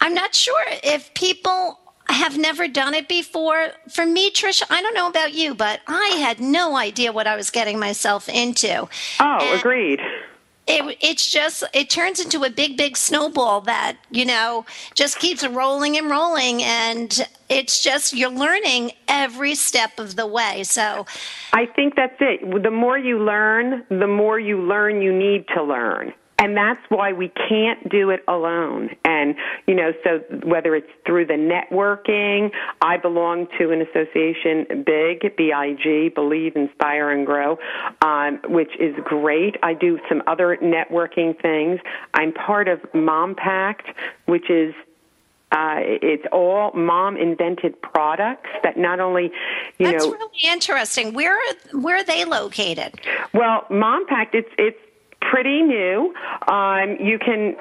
[0.00, 3.68] I'm not sure if people have never done it before.
[3.88, 7.36] For me, Trish, I don't know about you, but I had no idea what I
[7.36, 8.88] was getting myself into.
[9.20, 10.00] Oh, and agreed
[10.68, 15.46] it, it's just it turns into a big big snowball that you know just keeps
[15.46, 16.62] rolling and rolling.
[16.62, 20.62] And it's just you're learning every step of the way.
[20.64, 21.06] So
[21.52, 22.62] i think that's it.
[22.62, 27.12] The more you learn the more you learn you need to learn and that's why
[27.12, 28.90] we can't do it alone.
[29.04, 29.34] And,
[29.66, 36.10] you know, so whether it's through the networking, I belong to an association, BIG, B-I-G,
[36.14, 37.58] Believe, Inspire, and Grow,
[38.02, 39.56] um, which is great.
[39.62, 41.80] I do some other networking things.
[42.14, 43.88] I'm part of Mom Pact,
[44.26, 44.74] which is
[45.50, 49.32] uh, it's all mom invented products that not only
[49.78, 50.10] you That's know.
[50.10, 51.14] That's really interesting.
[51.14, 51.38] Where
[51.72, 53.00] where are they located?
[53.32, 54.76] Well, Mom Pact it's it's
[55.20, 56.14] pretty new.
[56.50, 57.56] Um, you can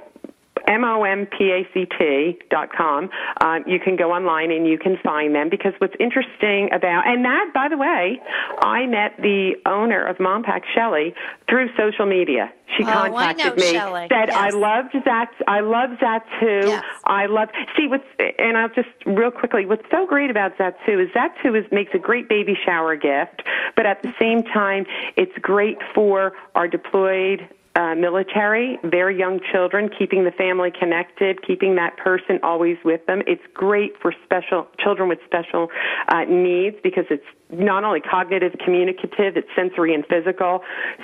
[0.68, 3.10] M-O-M-P-A-C-T dot com.
[3.42, 7.24] Um, you can go online and you can find them because what's interesting about, and
[7.26, 8.20] that, by the way,
[8.60, 11.14] I met the owner of Mom Pact, Shelley,
[11.50, 12.52] through social media.
[12.76, 14.08] She oh, contacted me, Shelley.
[14.10, 14.36] said, yes.
[14.36, 16.68] I loved that, I love Zatswho.
[16.68, 16.84] Yes.
[17.06, 18.04] I love, see what's,
[18.38, 22.00] and I'll just real quickly, what's so great about Zatswho is Zatswho is, makes a
[22.00, 23.44] great baby shower gift,
[23.76, 29.90] but at the same time, it's great for our deployed uh, military, very young children,
[29.98, 33.22] keeping the family connected, keeping that person always with them.
[33.28, 35.68] It's great for special children with special
[36.08, 40.62] uh, needs because it's not only cognitive, communicative, it's sensory and physical.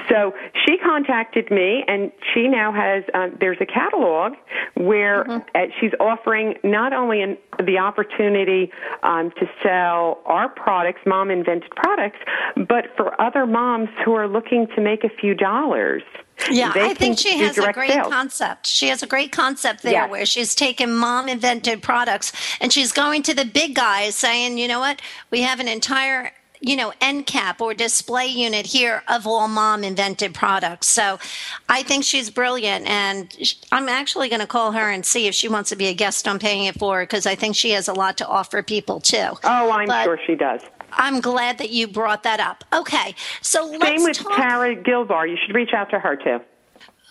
[0.09, 0.33] So
[0.65, 3.03] she contacted me, and she now has.
[3.13, 4.33] Uh, there's a catalog
[4.73, 5.47] where mm-hmm.
[5.55, 8.71] uh, she's offering not only an, the opportunity
[9.03, 12.17] um, to sell our products, mom invented products,
[12.55, 16.01] but for other moms who are looking to make a few dollars.
[16.49, 18.11] Yeah, I think she has a great sales.
[18.11, 18.67] concept.
[18.67, 20.11] She has a great concept there yes.
[20.11, 24.67] where she's taken mom invented products and she's going to the big guys saying, you
[24.67, 25.01] know what,
[25.31, 26.31] we have an entire
[26.63, 30.87] you know, end cap or display unit here of all mom invented products.
[30.87, 31.19] So
[31.67, 32.87] I think she's brilliant.
[32.87, 33.35] And
[33.73, 36.25] I'm actually going to call her and see if she wants to be a guest
[36.25, 39.31] on Paying It Forward because I think she has a lot to offer people too.
[39.43, 40.61] Oh, I'm but sure she does.
[40.97, 42.63] I'm glad that you brought that up.
[42.73, 45.29] Okay, so let's Same with talk- Tara Gilbar.
[45.29, 46.39] You should reach out to her too.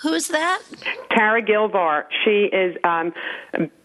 [0.03, 0.63] Who's that?
[1.11, 2.07] Tara Gilbar.
[2.25, 3.15] She is um,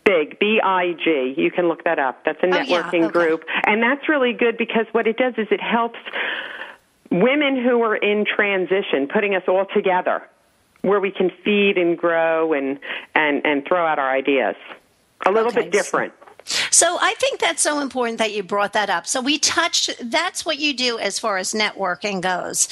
[0.03, 1.35] big, B I G.
[1.37, 2.25] You can look that up.
[2.25, 3.05] That's a networking oh, yeah.
[3.05, 3.11] okay.
[3.11, 3.43] group.
[3.65, 5.99] And that's really good because what it does is it helps
[7.11, 10.27] women who are in transition, putting us all together
[10.81, 12.79] where we can feed and grow and,
[13.13, 14.55] and, and throw out our ideas.
[15.25, 15.63] A little okay.
[15.63, 16.13] bit different.
[16.19, 16.26] So
[16.99, 19.07] I think that's so important that you brought that up.
[19.07, 22.67] So we touched, that's what you do as far as networking goes.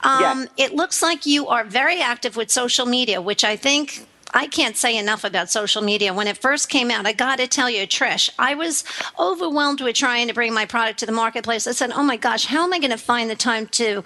[0.00, 0.48] Um, yes.
[0.56, 4.76] It looks like you are very active with social media, which I think I can't
[4.76, 6.12] say enough about social media.
[6.12, 8.84] When it first came out, I got to tell you, Trish, I was
[9.18, 11.66] overwhelmed with trying to bring my product to the marketplace.
[11.66, 14.04] I said, oh my gosh, how am I going to find the time to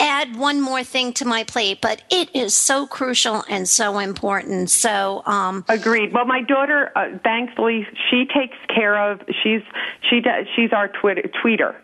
[0.00, 4.70] add one more thing to my plate, but it is so crucial and so important.
[4.70, 6.12] So, um, agreed.
[6.12, 9.20] Well, my daughter, uh, thankfully, she takes care of.
[9.42, 9.62] She's
[10.08, 10.46] she does.
[10.56, 11.76] She's our Twitter tweeter.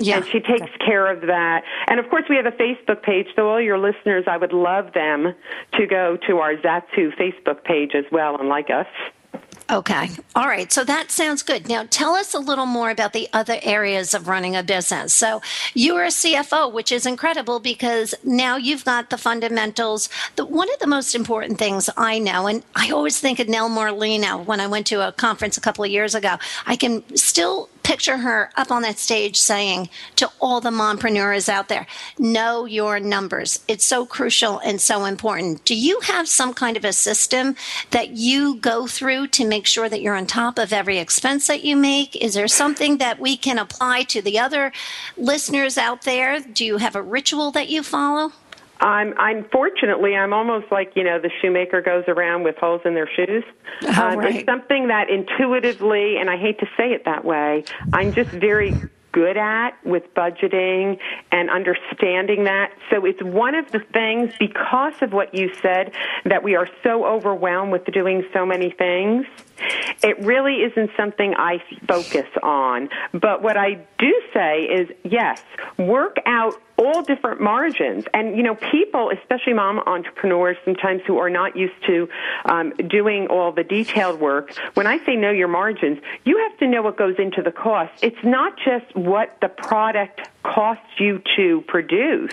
[0.00, 0.18] Yeah.
[0.18, 1.64] And she takes care of that.
[1.88, 4.92] And of course, we have a Facebook page, so all your listeners, I would love
[4.92, 5.34] them
[5.74, 8.86] to go to our Zatswho Facebook page as well and like us.
[9.70, 10.08] Okay.
[10.34, 10.72] All right.
[10.72, 11.68] So that sounds good.
[11.68, 15.12] Now tell us a little more about the other areas of running a business.
[15.12, 15.42] So
[15.74, 20.08] you're a CFO, which is incredible because now you've got the fundamentals.
[20.36, 23.68] The, one of the most important things I know, and I always think of Nell
[23.68, 26.36] Merlino when I went to a conference a couple of years ago,
[26.66, 31.68] I can still picture her up on that stage saying to all the mompreneurs out
[31.68, 31.86] there,
[32.18, 33.64] know your numbers.
[33.66, 35.64] It's so crucial and so important.
[35.64, 37.56] Do you have some kind of a system
[37.92, 41.64] that you go through to make sure that you're on top of every expense that
[41.64, 42.14] you make?
[42.14, 44.70] Is there something that we can apply to the other
[45.16, 46.40] listeners out there?
[46.40, 48.32] Do you have a ritual that you follow?
[48.80, 53.08] I'm unfortunately I'm almost like you know the shoemaker goes around with holes in their
[53.08, 53.44] shoes.
[53.82, 54.36] Oh, um, right.
[54.36, 58.74] It's something that intuitively, and I hate to say it that way, I'm just very
[59.12, 60.98] good at with budgeting
[61.32, 62.72] and understanding that.
[62.90, 65.92] So it's one of the things because of what you said
[66.24, 69.26] that we are so overwhelmed with doing so many things.
[70.02, 72.90] It really isn't something I focus on.
[73.12, 75.42] But what I do say is yes,
[75.78, 78.04] work out all different margins.
[78.14, 82.08] And, you know, people, especially mom entrepreneurs, sometimes who are not used to
[82.44, 86.66] um, doing all the detailed work, when I say know your margins, you have to
[86.66, 87.92] know what goes into the cost.
[88.02, 92.32] It's not just what the product costs you to produce.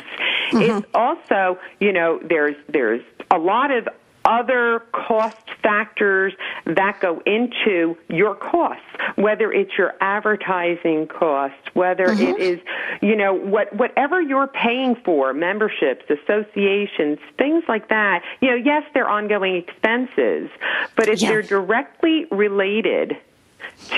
[0.53, 3.89] It's also, you know, there's, there's a lot of
[4.25, 6.33] other cost factors
[6.65, 8.83] that go into your costs,
[9.15, 12.23] whether it's your advertising costs, whether mm-hmm.
[12.23, 12.59] it is,
[13.01, 18.23] you know, what whatever you're paying for, memberships, associations, things like that.
[18.41, 20.49] You know, yes, they're ongoing expenses,
[20.95, 21.29] but if Yeah.
[21.29, 23.17] they're directly related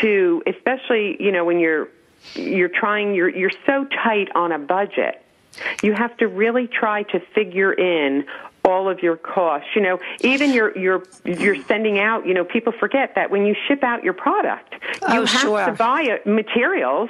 [0.01, 1.89] to, especially, you know, when you're
[2.33, 5.21] you're trying, you're you're so tight on a budget.
[5.81, 8.25] You have to really try to figure in
[8.67, 9.69] all of your costs.
[9.75, 9.99] You know,
[10.33, 12.25] even your your you're sending out.
[12.27, 15.65] You know, people forget that when you ship out your product, Oh, you have sure.
[15.65, 17.09] to buy materials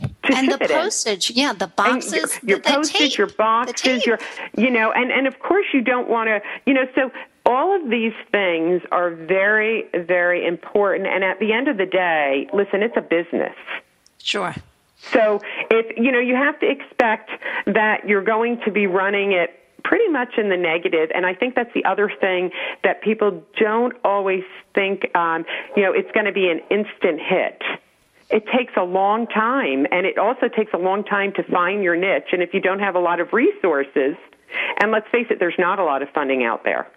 [0.00, 0.76] to and ship the it in.
[0.76, 4.18] postage, yeah, the And boxes, your, your the, the postage, tape, your boxes, your
[4.56, 7.10] you know, and and of course you don't want to, you know, so
[7.46, 11.06] all of these things are very very important.
[11.08, 13.54] And at the end of the day, listen, it's a business.
[14.18, 14.54] sure.
[15.12, 15.40] So
[15.70, 17.30] if you know, you have to expect
[17.66, 19.50] that you're going to be running it
[19.86, 22.50] pretty much in the negative, and I think that's the other thing
[22.82, 24.42] that people don't always
[24.74, 25.14] think.
[25.14, 25.44] Um,
[25.76, 27.62] you know, it's going to be an instant hit.
[28.28, 31.94] It takes a long time, and it also takes a long time to find your
[31.94, 32.30] niche.
[32.32, 34.16] And if you don't have a lot of resources,
[34.80, 36.88] and let's face it, there's not a lot of funding out there.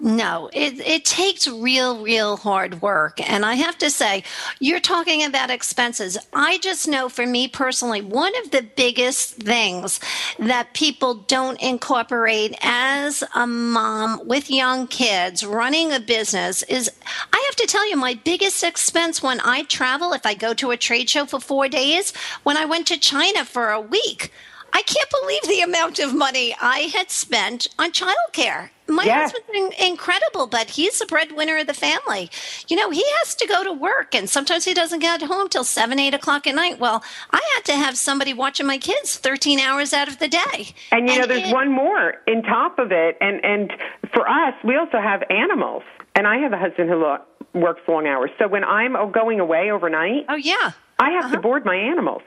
[0.00, 3.20] No, it, it takes real, real hard work.
[3.28, 4.24] And I have to say,
[4.58, 6.16] you're talking about expenses.
[6.32, 10.00] I just know for me personally, one of the biggest things
[10.38, 16.90] that people don't incorporate as a mom with young kids running a business is
[17.32, 20.70] I have to tell you, my biggest expense when I travel, if I go to
[20.70, 24.32] a trade show for four days, when I went to China for a week.
[24.72, 28.70] I can't believe the amount of money I had spent on childcare.
[28.88, 29.32] My Yes.
[29.32, 32.28] husband's in- incredible, but he's the breadwinner of the family.
[32.68, 35.62] You know, he has to go to work, and sometimes he doesn't get home till
[35.64, 36.78] seven, eight o'clock at night.
[36.80, 40.74] Well, I had to have somebody watching my kids 13 hours out of the day.
[40.90, 43.72] And you know, there's it- one more in top of it, and and
[44.12, 45.82] for us, we also have animals.
[46.16, 47.18] And I have a husband who lo-
[47.54, 50.72] works long hours, so when I'm uh, going away overnight, Oh, yeah.
[50.98, 52.22] I have to board my animals.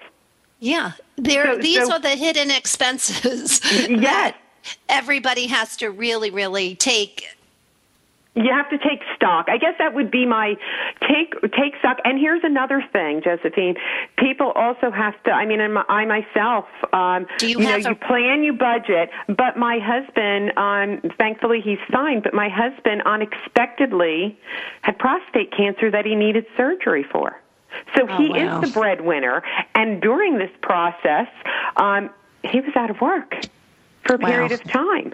[0.63, 0.91] Yeah.
[1.17, 3.59] There, So- these so- are the hidden expenses
[3.89, 4.01] Yes.
[4.01, 4.35] that
[4.89, 7.27] everybody has to really, really take.
[8.35, 9.45] You have to take stock.
[9.47, 10.55] I guess that would be my
[11.07, 11.97] take take stock.
[12.03, 13.75] And here's another thing, Josephine.
[14.17, 15.31] People also have to.
[15.31, 16.65] I mean, I'm- I myself.
[16.93, 19.11] Um, Do you know, have a- you plan, you budget.
[19.27, 22.21] But my husband, um, thankfully, he's fine.
[22.21, 24.35] But my husband unexpectedly
[24.81, 27.39] had prostate cancer that he needed surgery for.
[27.95, 28.55] So he Oh, wow.
[28.55, 29.43] is the breadwinner.
[29.75, 31.27] And during this process,
[31.77, 32.09] um,
[32.43, 33.35] he was out of work
[34.05, 34.27] for a Wow.
[34.27, 35.13] period of time.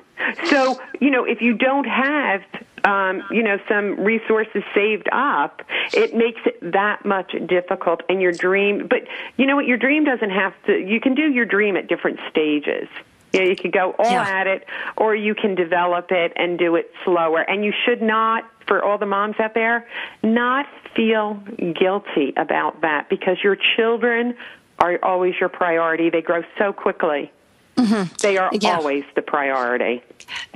[0.49, 2.41] So, you know, if you don't have,
[2.84, 5.62] um, you know, some resources saved up,
[5.93, 8.01] it makes it that much difficult.
[8.10, 9.01] And your dream, but
[9.38, 9.66] you know what?
[9.68, 10.78] Your dream doesn't have to.
[10.78, 12.88] You can do your dream at different stages.
[13.34, 14.28] You, know, you could go all Yeah.
[14.28, 14.66] at it,
[14.98, 17.42] or you can develop it and do it slower.
[17.42, 19.88] And you should not, for all the moms out there,
[20.24, 20.66] not
[20.96, 21.36] feel
[21.80, 24.36] guilty about that because your children
[24.80, 26.10] are always your priority.
[26.10, 27.32] They grow so quickly.
[27.80, 28.14] Mm-hmm.
[28.22, 28.78] They are Yeah.
[28.78, 30.04] always the priority.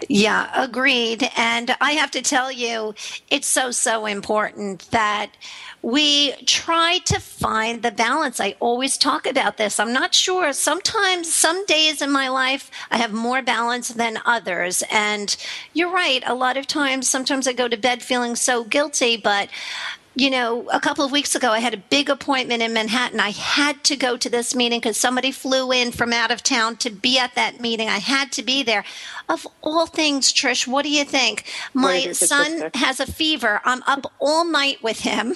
[0.10, 1.30] Yeah, agreed.
[1.38, 2.94] And I have to tell you,
[3.32, 5.32] it's so, so important that
[5.82, 8.40] we try to find the balance.
[8.40, 9.80] I always talk about this.
[9.80, 10.54] I'm not sure.
[10.54, 14.84] Sometimes, some days in my life, I have more balance than others.
[14.92, 15.36] And
[15.74, 16.24] you're right.
[16.26, 19.50] A lot of times, sometimes I go to bed feeling so guilty, but
[20.16, 23.20] you know, a couple of weeks ago, I had a big appointment in Manhattan.
[23.20, 26.76] I had to go to this meeting because somebody flew in from out of town
[26.78, 27.90] to be at that meeting.
[27.90, 28.84] I had to be there.
[29.28, 31.46] Of all things, Trish, what do you think?
[31.74, 33.62] My son has a fever.
[33.66, 35.36] I'm up all night with him.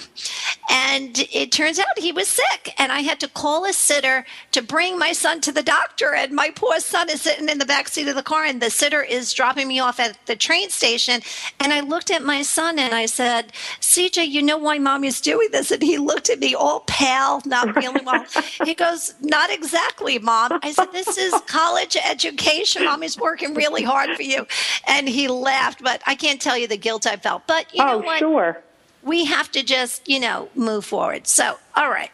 [0.70, 2.74] And it turns out he was sick.
[2.78, 6.14] And I had to call a sitter to bring my son to the doctor.
[6.14, 8.70] And my poor son is sitting in the back seat of the car, and the
[8.70, 11.22] sitter is dropping me off at the train station.
[11.58, 15.48] And I looked at my son and I said, CJ, you know why mommy's doing
[15.50, 15.70] this?
[15.70, 18.26] And he looked at me all pale, not feeling well.
[18.64, 20.58] he goes, Not exactly, mom.
[20.62, 22.84] I said, This is college education.
[22.84, 24.46] Mommy's working really hard for you.
[24.86, 27.46] And he laughed, but I can't tell you the guilt I felt.
[27.46, 28.18] But you know oh, what?
[28.18, 28.62] sure.
[29.02, 32.10] we have to just you know move forward so all right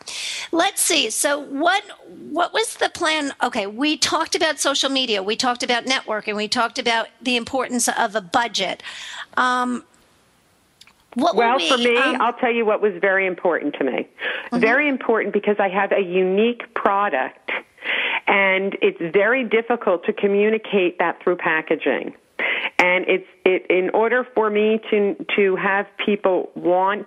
[0.52, 1.82] let's see so what
[2.30, 6.46] what was the plan okay we talked about social media we talked about networking we
[6.46, 8.82] talked about the importance of a budget
[9.38, 9.82] um
[11.14, 14.08] what Well, we, for me, um, I'll tell you what was very important to me.
[14.52, 17.50] Very important because I have a unique product,
[18.26, 22.14] and it's very difficult to communicate that through packaging.
[22.78, 27.06] And it's it in order for me to to have people want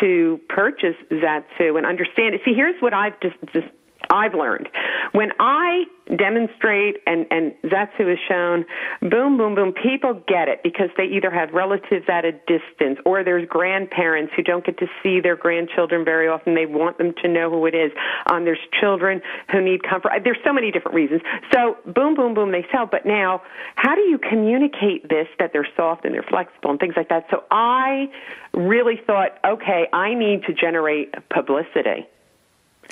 [0.00, 2.40] to purchase Zatswho and understand it.
[2.44, 3.66] See, here's what I've just, just
[4.10, 4.68] I've learned.
[5.12, 5.84] When I
[6.16, 8.64] demonstrate and, and Zatswho is shown,
[9.00, 13.22] boom, boom, boom, people get it because they either have relatives at a distance or
[13.22, 16.54] there's grandparents who don't get to see their grandchildren very often.
[16.54, 17.92] They want them to know who it is.
[18.26, 20.12] Um, there's children who need comfort.
[20.24, 21.22] There's so many different reasons.
[21.52, 22.86] So boom, boom, boom, they sell.
[22.86, 23.42] But now,
[23.76, 27.26] how do you communicate this that they're soft and they're flexible and things like that?
[27.30, 28.10] So I
[28.54, 32.08] really thought, okay, I need to generate publicity.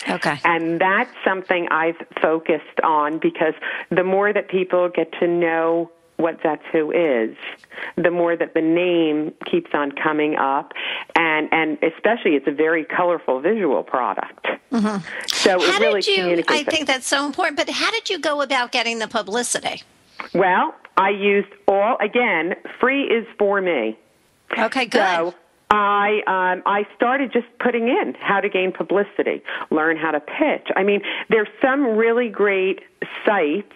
[0.08, 3.54] Okay And that's something I've focused on because
[3.90, 6.90] the more that people get to know what Zatswho
[7.30, 7.36] is,
[7.94, 10.72] the more that the name keeps on coming up,
[11.14, 14.46] and and especially it's a very colorful visual product.
[14.46, 15.70] So it Mm-hmm.
[15.70, 18.72] how really did you i think that's so important but how did you go about
[18.72, 19.82] getting the publicity
[20.34, 22.54] Well, I used all again.
[22.80, 23.96] Free is for me.
[24.58, 25.34] okay good So
[25.70, 30.68] I um, I started just putting in how to gain publicity, learn how to pitch.
[30.74, 32.80] I mean, there's some really great
[33.26, 33.74] sites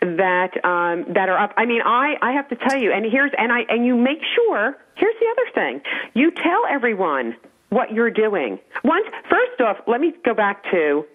[0.00, 1.54] that um, that are up.
[1.56, 4.20] I mean, I I have to tell you, and here's and I and you make
[4.34, 4.76] sure.
[4.94, 5.80] Here's the other thing:
[6.14, 7.34] you tell everyone
[7.70, 8.58] what you're doing.
[8.84, 11.06] Once, first off, let me go back to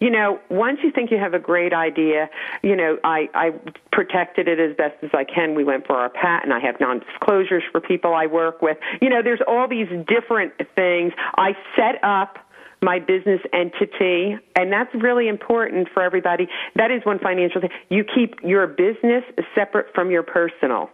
[0.00, 2.28] you know, once you think you have a great idea,
[2.62, 3.52] you know, I, I
[3.92, 5.54] protected it as best as I can.
[5.54, 6.52] We went for our patent.
[6.52, 8.78] I have non-disclosures for people I work with.
[9.00, 11.12] You know, there's all these different things.
[11.36, 12.38] I set up
[12.82, 16.46] my business entity, and that's really important for everybody.
[16.76, 17.70] That is one financial thing.
[17.88, 20.90] You keep your business separate from your personal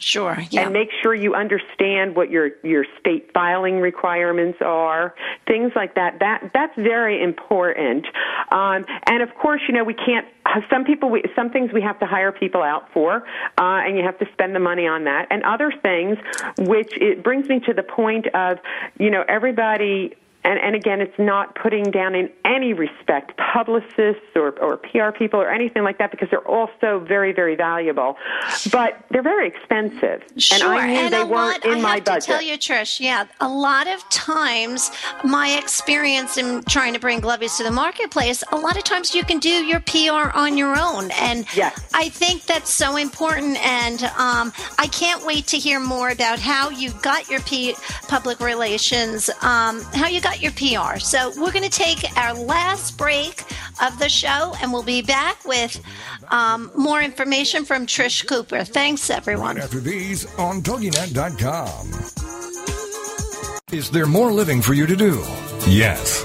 [0.00, 0.62] sure yeah.
[0.62, 5.14] and make sure you understand what your your state filing requirements are
[5.46, 6.18] things like that.
[6.20, 8.06] That that's very important.
[8.52, 10.26] Um, and of course you know we can't
[10.70, 13.16] some people we, some things we have to hire people out for
[13.58, 15.26] uh, and you have to spend the money on that.
[15.30, 16.18] And other things
[16.58, 18.58] which it brings me to the point of
[18.98, 20.14] you know everybody
[20.44, 25.40] and, and again, it's not putting down in any respect publicists or, or PR people
[25.40, 28.16] or anything like that because they're all so very, very valuable.
[28.72, 30.22] But they're very expensive.
[30.38, 32.22] Sure, and I knew they weren't lot, in I my have budget.
[32.22, 34.90] to tell you, Trish, yeah, a lot of times,
[35.24, 39.24] my experience in trying to bring Glovies to the marketplace, a lot of times you
[39.24, 41.90] can do your PR on your own, and Yes.
[41.94, 43.56] I think that's so important.
[43.66, 47.74] And um, I can't wait to hear more about how you got your P-
[48.08, 50.98] public relations, um, how you got your PR.
[50.98, 53.44] So we're going to take our last break
[53.82, 55.80] of the show, and we'll be back with
[56.30, 58.64] um, more information from Trish Cooper.
[58.64, 59.58] Thanks, everyone.
[59.58, 61.90] After these on TogiNet.com.
[63.72, 65.20] Is there more living for you to do?
[65.66, 66.24] Yes.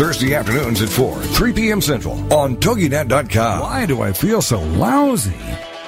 [0.00, 1.82] Thursday afternoons at 4, 3 p.m.
[1.82, 3.60] Central on TogiNet.com.
[3.60, 5.36] Why do I feel so lousy?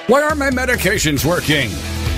[0.05, 1.71] Why aren't my medications working?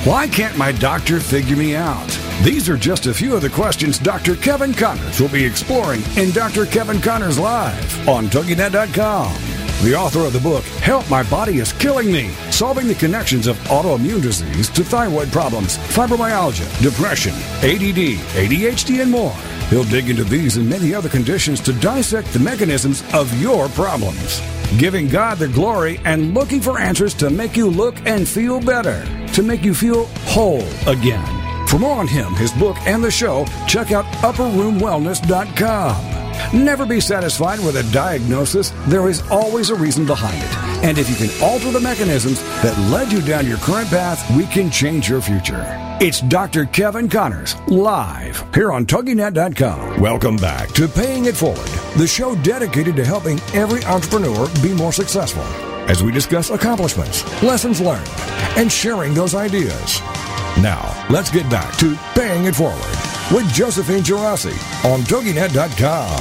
[0.03, 2.05] Why can't my doctor figure me out?
[2.43, 4.35] These are just a few of the questions Dr.
[4.35, 6.65] Kevin Connors will be exploring in Dr.
[6.65, 9.33] Kevin Connors Live on TogiNet.com.
[9.81, 13.57] The author of the book, Help My Body is Killing Me, solving the connections of
[13.69, 17.33] autoimmune disease to thyroid problems, fibromyalgia, depression,
[17.63, 19.35] ADD, ADHD, and more.
[19.70, 24.41] He'll dig into these and many other conditions to dissect the mechanisms of your problems,
[24.78, 29.03] giving God the glory and looking for answers to make you look and feel better,
[29.34, 31.68] to make you feel whole again.
[31.68, 36.14] For more on him, his book, and the show, check out upperroomwellness.com.
[36.53, 38.71] Never be satisfied with a diagnosis.
[38.88, 40.86] There is always a reason behind it.
[40.86, 44.45] And if you can alter the mechanisms that led you down your current path, we
[44.45, 45.63] can change your future.
[46.01, 46.65] It's Dr.
[46.65, 50.01] Kevin Connors, live here on TogiNet.com.
[50.01, 54.91] Welcome back to Paying It Forward, the show dedicated to helping every entrepreneur be more
[54.91, 55.43] successful
[55.88, 58.09] as we discuss accomplishments, lessons learned,
[58.57, 59.99] and sharing those ideas.
[60.61, 64.53] Now, let's get back to Paying It Forward with Josephine Geraci
[64.86, 66.19] on TogiNet.com.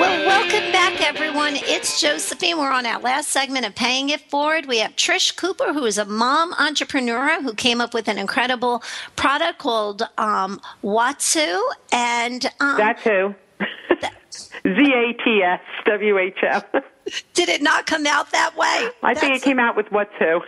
[0.00, 1.56] Well, welcome back, everyone.
[1.56, 2.58] It's Josephine.
[2.58, 4.66] We're on our last segment of Paying It Forward.
[4.66, 8.82] We have Trish Cooper, who is a mom entrepreneur who came up with an incredible
[9.16, 11.60] product called um, Watsu.
[11.92, 13.34] And um, That's who.
[14.74, 16.62] Z A T S W H O.
[17.34, 18.88] did it not come out that way?
[19.02, 20.40] I think it came out with what's who.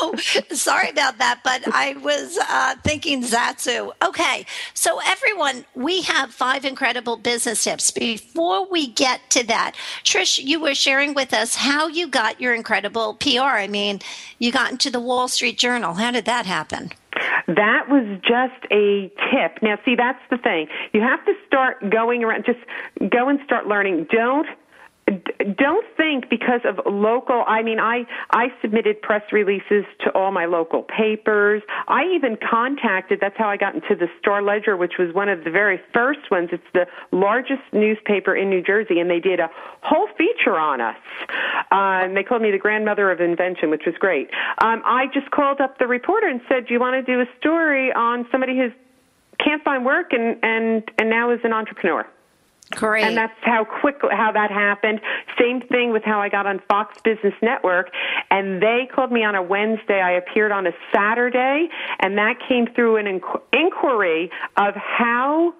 [0.00, 0.14] oh,
[0.52, 3.92] sorry about that, but I was uh, thinking Zatswho.
[4.04, 7.90] Okay, so everyone, we have five incredible business tips.
[7.90, 9.72] Before we get to that,
[10.04, 13.40] Trish, you were sharing with us how you got your incredible PR.
[13.40, 13.98] I mean,
[14.38, 15.94] you got into the Wall Street Journal.
[15.94, 16.92] How did that happen?
[17.46, 19.62] That was just a tip.
[19.62, 20.68] Now, see, that's the thing.
[20.92, 22.60] You have to start going around, just
[23.10, 24.06] go and start learning.
[24.10, 24.46] Don't
[25.56, 30.46] don't think because of local i mean i i submitted press releases to all my
[30.46, 31.62] local papers.
[31.88, 35.44] I even contacted that's how i got into the star ledger which was one of
[35.44, 36.50] the very first ones.
[36.52, 39.50] It's the largest newspaper in new jersey and they did a
[39.82, 40.96] whole feature on us.
[41.70, 44.30] And they called me the grandmother of invention which was great.
[44.58, 47.26] Um, i just called up the reporter and said do you want to do a
[47.38, 48.70] story on somebody who
[49.42, 52.06] can't find work and and and now is an entrepreneur
[52.76, 53.04] Great.
[53.04, 55.00] and that's how quick how that happened.
[55.38, 57.90] Same thing with how I got on Fox Business Network,
[58.30, 60.00] and they called me on a Wednesday.
[60.00, 61.68] I appeared on a Saturday,
[62.00, 65.54] and that came through an inqu- inquiry of how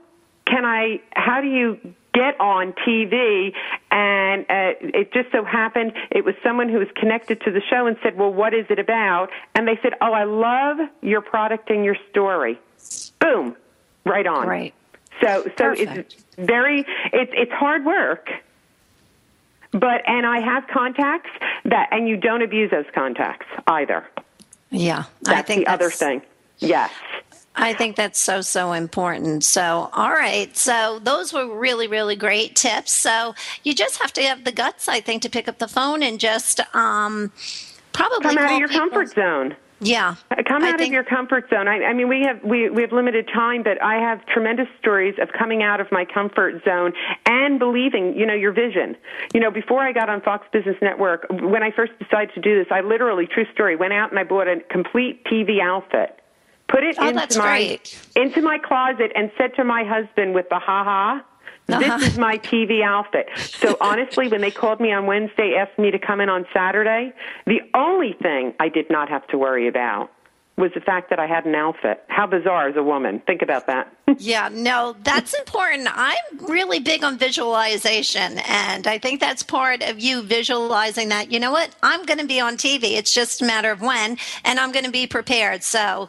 [0.47, 1.79] can I, how do you
[2.15, 3.53] get on TV?
[3.91, 7.87] And uh, it just so happened it was someone who was connected to the show
[7.87, 11.71] and said, "Well, what is it about?" And they said, "Oh, I love your product
[11.71, 12.59] and your story."
[13.21, 13.57] Boom,
[14.05, 14.49] right on.
[14.49, 14.75] Right.
[15.21, 15.91] So, so Perfect.
[16.15, 16.81] it's very
[17.13, 18.29] it's it's hard work.
[19.73, 21.31] But and I have contacts
[21.65, 24.07] that and you don't abuse those contacts either.
[24.71, 26.23] Yeah, That's I think the other thing.
[26.59, 26.91] Yes.
[27.55, 29.45] I think that's so, so important.
[29.45, 30.57] So, all right.
[30.57, 32.93] So, those were really, really great tips.
[32.93, 36.03] So, you just have to have the guts, I think, to pick up the phone
[36.03, 37.31] and just um,
[37.93, 39.57] probably Come out call of your people- comfort zone.
[39.83, 40.15] Yeah.
[40.31, 41.67] Uh, come I out of your comfort zone.
[41.67, 45.15] I, I mean, we have we, we have limited time, but I have tremendous stories
[45.21, 46.93] of coming out of my comfort zone
[47.27, 48.97] and believing, you know, your vision.
[49.35, 52.57] You know, before I got on Fox Business Network, when I first decided to do
[52.59, 56.21] this, I literally, true story, went out and I bought a complete TV outfit,
[56.69, 57.99] put it Oh, into my great.
[58.15, 61.25] into my closet, and said to my husband with the ha ha.
[61.69, 61.99] Uh-huh.
[61.99, 63.29] This is my TV outfit.
[63.37, 67.13] So honestly, when they called me on Wednesday, asked me to come in on Saturday,
[67.47, 70.11] the only thing I did not have to worry about
[70.57, 72.05] was the fact that I had an outfit.
[72.09, 73.23] How bizarre as a woman.
[73.27, 73.93] Think about that.
[74.19, 75.89] Yeah, no, that's important.
[75.91, 76.17] I'm
[76.49, 81.51] really big on visualization, and I think that's part of you visualizing that, you know
[81.53, 82.93] what, I'm going to be on TV.
[82.93, 85.63] It's just a matter of when, and I'm going to be prepared.
[85.63, 86.09] So,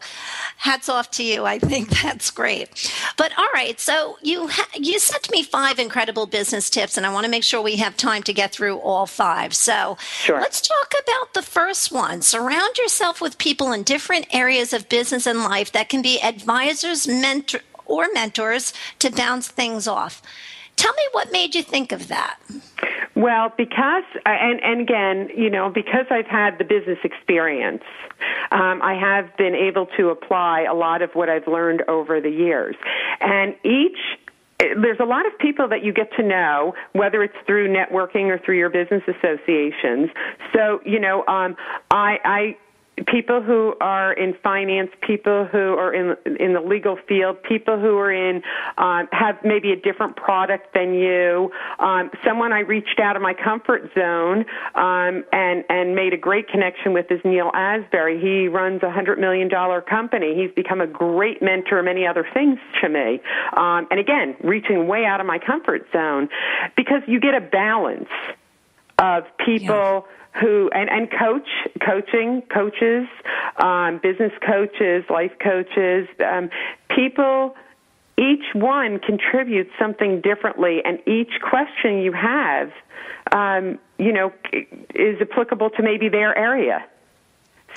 [0.58, 1.46] hats off to you.
[1.46, 2.92] I think that's great.
[3.18, 7.14] But all right, so you ha- you sent me five incredible business tips, and I
[7.14, 9.54] want to make sure we have time to get through all five.
[9.54, 10.40] So, Sure.
[10.40, 12.22] let's talk about the first one.
[12.22, 17.08] Surround yourself with people in different areas of business and life that can be advisors,
[17.08, 20.22] mentor, or mentors to bounce things off.
[20.76, 22.40] Tell me what made you think of that.
[23.16, 27.84] Well, because and and again, you know, because I've had the business experience,
[28.52, 32.32] um, I have been able to apply a lot of what I've learned over the
[32.32, 32.76] years,
[33.22, 34.00] and each
[34.82, 38.40] there's a lot of people that you get to know, whether it's through networking or
[38.40, 40.10] through your business associations.
[40.54, 41.56] So, you know, um,
[41.92, 42.58] I, I
[43.08, 47.98] people who are in finance, people who are in in the legal field, people who
[47.98, 48.42] are in
[48.78, 51.52] um, have maybe a different product than you.
[51.80, 56.48] Um, someone I reached out of my comfort zone um, and and made a great
[56.48, 58.20] connection with is Neil Asbury.
[58.20, 60.36] He runs a hundred million dollar company.
[60.36, 63.22] He's become a great mentor, many other things to me.
[63.58, 66.30] Um, and again, reaching way out of my comfort zone
[66.76, 68.10] because you get a balance
[69.00, 69.76] of people.
[69.76, 70.02] Yeah
[70.40, 71.48] who and, and coach
[71.86, 73.08] coaching coaches
[73.58, 76.50] um, business coaches life coaches um,
[76.90, 77.56] people
[78.18, 82.72] each one contributes something differently and each question you have
[83.32, 84.34] um, you know
[84.96, 86.84] is applicable to maybe their area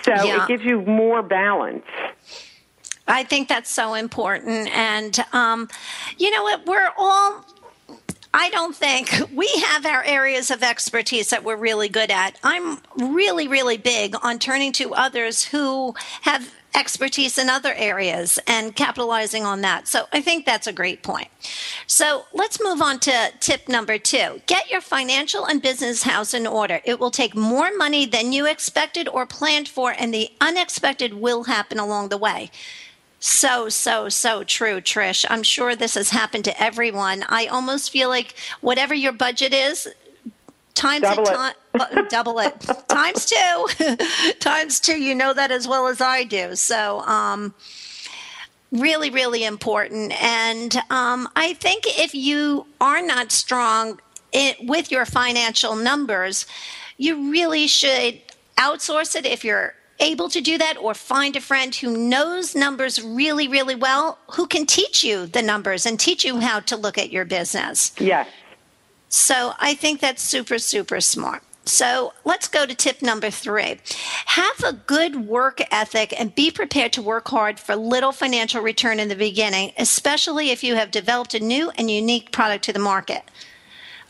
[0.02, 0.42] so yeah.
[0.42, 1.84] it gives you more balance
[3.08, 4.68] I think that's so important.
[4.76, 5.68] And, um,
[6.18, 6.66] you know what?
[6.66, 7.44] We're all
[8.38, 12.38] I don't think we have our areas of expertise that we're really good at.
[12.44, 18.76] I'm really, really big on turning to others who have expertise in other areas and
[18.76, 19.88] capitalizing on that.
[19.88, 21.28] So I think that's a great point.
[21.86, 26.46] So let's move on to tip number two get your financial and business house in
[26.46, 26.82] order.
[26.84, 31.44] It will take more money than you expected or planned for, and the unexpected will
[31.44, 32.50] happen along the way.
[33.18, 35.24] So, so, so true, Trish.
[35.28, 37.24] I'm sure this has happened to everyone.
[37.28, 39.88] I almost feel like whatever your budget is,
[40.74, 42.54] times double it, time, uh, double it
[42.88, 43.66] times two,
[44.40, 45.00] times two.
[45.00, 46.54] You know that as well as I do.
[46.54, 47.54] So, um,
[48.70, 50.12] really, really important.
[50.22, 54.00] And um, I think if you are not strong
[54.32, 56.46] it, with your financial numbers,
[56.98, 58.20] you really should
[58.58, 63.02] outsource it if you're able to do that or find a friend who knows numbers
[63.02, 66.98] really, really well, who can teach you the numbers and teach you how to look
[66.98, 67.92] at your business.
[67.98, 68.28] Yes.
[69.08, 71.42] So I think that's super, super smart.
[71.64, 73.80] So let's go to tip number three.
[74.26, 79.00] Have a good work ethic and be prepared to work hard for little financial return
[79.00, 82.78] in the beginning, especially if you have developed a new and unique product to the
[82.78, 83.22] market.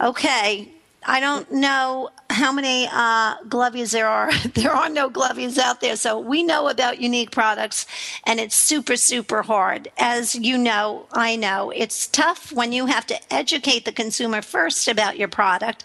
[0.01, 0.71] Okay,
[1.09, 4.35] I don't know how many uh, Glovies there are.
[4.55, 5.97] there are no Glovies out there.
[5.97, 7.87] So we know about unique products,
[8.25, 9.89] and it's super, super hard.
[9.99, 14.89] As you know, I know it's tough when you have to educate the consumer first
[14.89, 15.85] about your product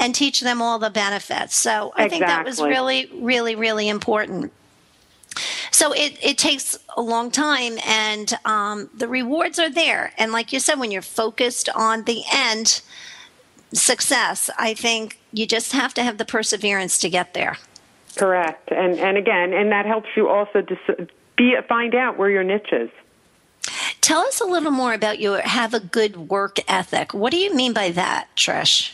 [0.00, 1.56] and teach them all the benefits.
[1.56, 4.52] So I think that was really, really, really important.
[5.70, 10.12] So it, it takes a long time, and um, the rewards are there.
[10.18, 12.80] And like you said, when you're focused on the end,
[13.72, 14.50] success.
[14.58, 17.58] I think you just have to have the perseverance to get there.
[18.16, 18.70] Correct.
[18.70, 22.72] And and again, and that helps you also to be find out where your niche
[22.72, 22.90] is.
[24.00, 27.12] Tell us a little more about your have a good work ethic.
[27.12, 28.92] What do you mean by that, Trish?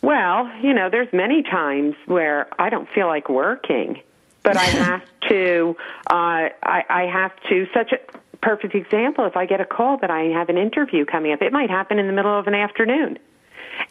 [0.00, 4.00] Well, you know, there's many times where I don't feel like working,
[4.42, 5.76] but I have to.
[6.10, 7.66] Uh, I, I have to.
[7.74, 7.98] Such a
[8.38, 9.24] perfect example.
[9.26, 11.98] If I get a call that I have an interview coming up, it might happen
[11.98, 13.18] in the middle of an afternoon.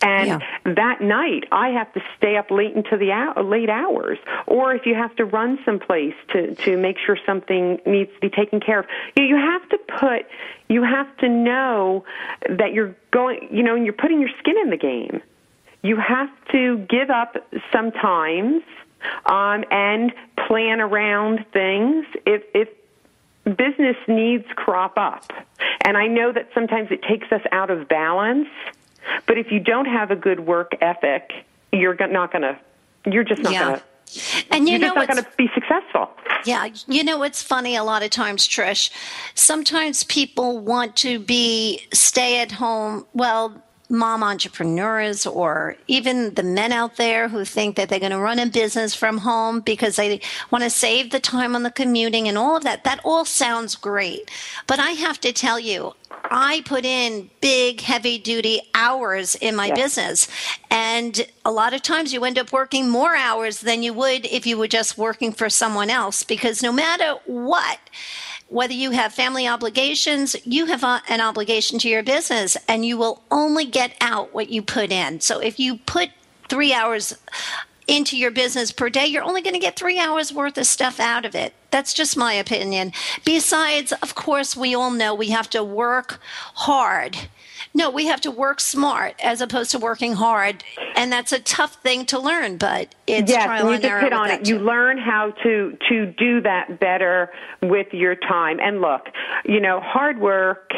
[0.02, 0.74] And yeah.
[0.76, 4.18] that night, I have to stay up late into the hour, late hours.
[4.46, 8.30] Or if you have to run someplace to to make sure something needs to be
[8.30, 8.86] taken care of,
[9.16, 10.26] you, you have to put,
[10.70, 12.06] you have to know
[12.50, 15.22] that you're going, you know, and you're putting your skin in the game.
[15.84, 17.38] You have to give up
[17.72, 18.64] sometimes
[19.26, 20.12] um, and
[20.48, 22.06] plan around things.
[22.26, 22.70] If if
[23.46, 25.32] business needs crop up,
[25.82, 28.50] and I know that sometimes it takes us out of balance
[29.26, 31.32] but if you don't have a good work ethic,
[31.72, 32.58] you're not going to,
[33.06, 33.64] you're just not yeah.
[33.64, 33.84] going to.
[34.52, 36.10] And you You're know just not going to be successful.
[36.46, 38.90] Yeah, you know it's funny a lot of times, Trish.
[39.36, 43.06] Sometimes people want to be stay at home.
[43.14, 48.20] Well, mom entrepreneurs or even the men out there who think that they're going to
[48.20, 50.20] run a business from home because they
[50.52, 52.84] want to save the time on the commuting and all of that.
[52.84, 54.30] That all sounds great.
[54.68, 55.94] But I have to tell you,
[56.30, 59.78] I put in big, heavy duty hours in my yes.
[59.78, 60.28] business.
[60.70, 64.46] And a lot of times you end up working more hours than you would if
[64.46, 67.80] you were just working for someone else because no matter what,
[68.50, 72.98] whether you have family obligations, you have a, an obligation to your business and you
[72.98, 75.20] will only get out what you put in.
[75.20, 76.10] So if you put
[76.48, 77.18] three hours
[77.88, 81.00] into your business per day, you're only going to get three hours worth of stuff
[81.00, 81.54] out of it.
[81.72, 82.92] That's just my opinion.
[83.24, 86.20] Besides, of course, we all know we have to work
[86.56, 87.18] hard.
[87.74, 90.64] No, we have to work smart as opposed to working hard,
[90.96, 92.58] and that's a tough thing to learn.
[92.58, 94.48] But it's yes, trial and you and hit on it.
[94.48, 98.60] You learn how to to do that better with your time.
[98.60, 99.08] And look,
[99.46, 100.72] you know, hard work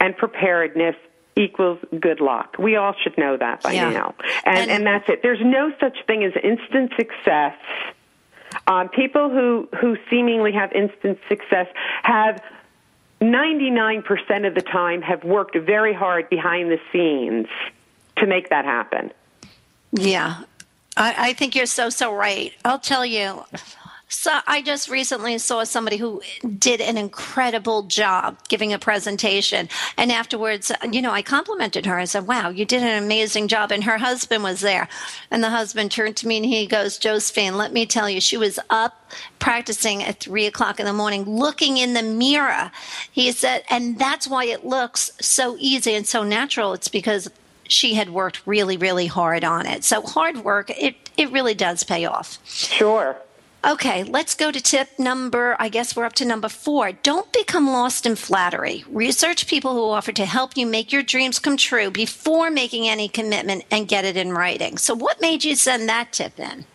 [0.00, 0.96] and preparedness
[1.36, 2.56] equals good luck.
[2.58, 3.90] We all should know that by Yeah.
[3.90, 4.14] now.
[4.44, 5.20] And, And- and that's it.
[5.22, 7.54] There's no such thing as instant success.
[8.68, 11.66] Um, people who who seemingly have instant success
[12.04, 12.40] have
[13.24, 17.46] 99% of the time have worked very hard behind the scenes
[18.16, 19.12] to make that happen.
[19.92, 20.42] Yeah,
[20.96, 22.52] I, I think you're so so right.
[22.64, 23.44] I'll tell you.
[24.08, 26.22] So I just recently saw somebody who
[26.58, 31.94] did an incredible job giving a presentation, and afterwards, you know, I complimented her.
[31.94, 34.88] And I said, "Wow, you did an amazing job." And her husband was there,
[35.30, 38.36] and the husband turned to me and he goes, "Josephine, let me tell you, she
[38.36, 42.70] was up practicing at three o'clock in the morning, looking in the mirror."
[43.10, 46.72] He said, and that's why it looks so easy and so natural.
[46.72, 47.30] It's because
[47.66, 49.84] she had worked really, really hard on it.
[49.84, 52.38] So hard work, it, it really does pay off.
[52.44, 53.16] Sure.
[53.66, 56.92] Okay, let's go to tip number, I guess we're up to number four.
[56.92, 58.84] Don't become lost in flattery.
[58.90, 63.08] Research people who offer to help you make your dreams come true before making any
[63.08, 64.76] commitment and get it in writing.
[64.76, 66.66] So what made you send that tip in?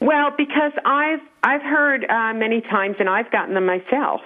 [0.00, 4.22] Well, because I've I've heard uh, many times, and I've gotten them myself.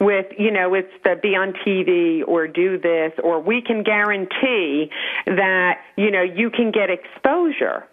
[0.00, 4.90] With you know, it's the be on TV or do this, or we can guarantee
[5.26, 7.84] that you know you can get exposure.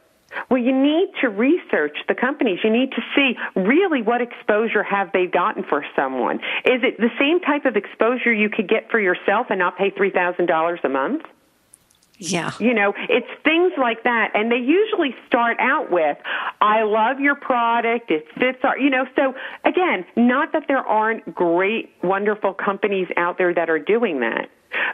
[0.49, 2.59] Well, you need to research the companies.
[2.63, 6.37] You need to see really what exposure have they gotten for someone.
[6.65, 9.91] Is it the same type of exposure you could get for yourself and not pay
[9.91, 11.23] three thousand dollars a month?
[12.17, 12.51] Yeah.
[12.59, 14.31] You know, it's things like that.
[14.33, 16.17] And they usually start out with,
[16.61, 18.09] I love your product.
[18.09, 19.33] It fits our, you know, so
[19.65, 24.49] again, not that there aren't great, wonderful companies out there that are doing that,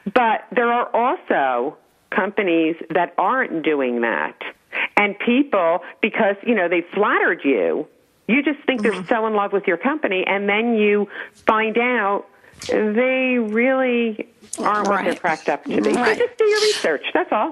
[0.06, 1.78] but there are also
[2.10, 4.36] companies that aren't doing that.
[5.02, 7.88] And people, because, you know, they flattered you,
[8.28, 9.08] you just think they're mm-hmm.
[9.08, 11.10] so in love with your company, and then you
[11.48, 12.28] find out
[12.68, 14.30] they really
[14.60, 15.90] aren't what they're cracked up to be.
[15.90, 16.16] Right.
[16.16, 17.06] So just do your research.
[17.16, 17.48] That's all.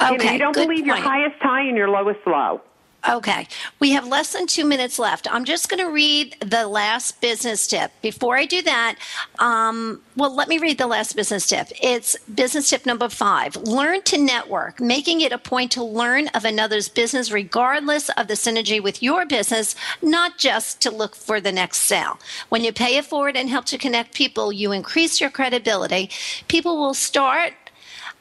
[0.00, 2.60] you know, Okay, you don't believe your highest high and your lowest low.
[3.08, 3.48] Okay,
[3.80, 5.26] we have less than two minutes left.
[5.32, 7.90] I'm just going to read the last business tip.
[8.00, 8.96] Before I do that,
[9.40, 11.66] um, well, let me read the last business tip.
[11.82, 16.44] It's business tip number five learn to network, making it a point to learn of
[16.44, 21.50] another's business, regardless of the synergy with your business, not just to look for the
[21.50, 22.20] next sale.
[22.50, 26.08] When you pay it forward and help to connect people, you increase your credibility.
[26.46, 27.54] People will start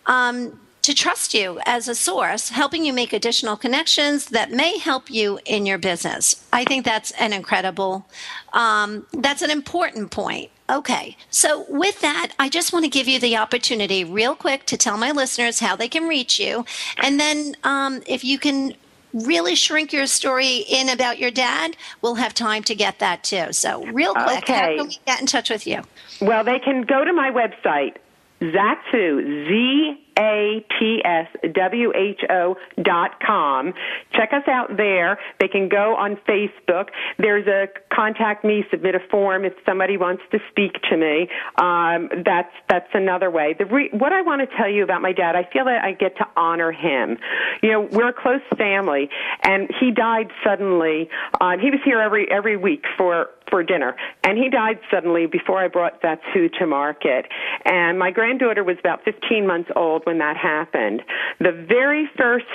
[0.08, 5.10] um, to trust you as a source, helping you make additional connections that may help
[5.10, 6.46] you in your business.
[6.52, 8.06] I think that's an incredible,
[8.54, 10.50] um, that's an important point.
[10.70, 14.78] Okay, so with that, I just want to give you the opportunity, real quick, to
[14.78, 16.66] tell my listeners how they can reach you.
[16.98, 18.74] And then um, if you can
[19.14, 23.52] really shrink your story in about your dad, we'll have time to get that too.
[23.52, 25.82] So, real quick, how can we get in touch with you?
[26.22, 27.98] Well, they can go to my website,
[28.42, 33.74] Zatswho, Z A T S W H O dot com.
[34.14, 35.20] Check us out there.
[35.40, 36.90] They can go on Facebook.
[37.18, 41.28] There's a contact me, submit a form if somebody wants to speak to me.
[41.58, 43.56] Um, that's that's another way.
[43.58, 45.94] The re- what I want to tell you about my dad, I feel that I
[45.94, 47.18] get to honor him.
[47.62, 49.10] You know, we're a close family,
[49.44, 51.10] and he died suddenly.
[51.40, 55.60] Um, he was here every every week for for dinner, and he died suddenly before
[55.60, 57.28] I brought Zatswho to market.
[57.66, 61.04] And my granddaughter was about 15 months old when that happened.
[61.40, 62.46] The very first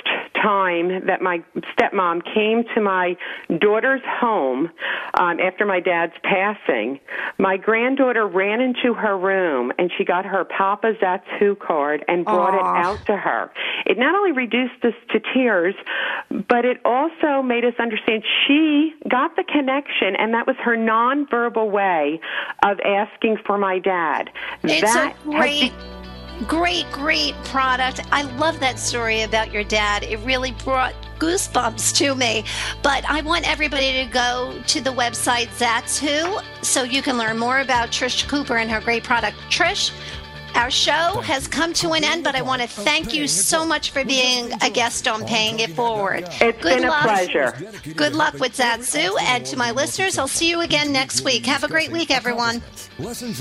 [0.41, 1.43] time that my
[1.77, 3.15] stepmom came to my
[3.59, 4.69] daughter's home
[5.19, 6.99] um, after my dad's passing,
[7.37, 12.53] my granddaughter ran into her room and she got her Papa Zatswho card and brought
[12.53, 12.57] Aw.
[12.57, 13.51] it out to her.
[13.85, 15.75] It not only reduced us to tears,
[16.29, 21.69] but it also made us understand she got the connection, and that was her nonverbal
[21.69, 22.19] way
[22.63, 24.29] of asking for my dad.
[24.63, 25.73] It's that a great,
[26.47, 28.01] great, great product.
[28.11, 30.03] I love that story about your dad.
[30.03, 32.43] It really brought goosebumps to me.
[32.83, 37.37] But I want everybody to go to the website That's Who so you can learn
[37.37, 39.37] more about Trish Cooper and her great product.
[39.49, 39.91] Trish,
[40.57, 43.91] our show has come to an end, but I want to thank you so much
[43.91, 46.27] for being a guest on Paying It Forward.
[46.41, 47.53] It's Good been a pleasure.
[47.95, 49.21] Good luck with Zatswho.
[49.21, 51.45] And to my listeners, I'll see you again next week.
[51.45, 52.61] Have a great week, everyone.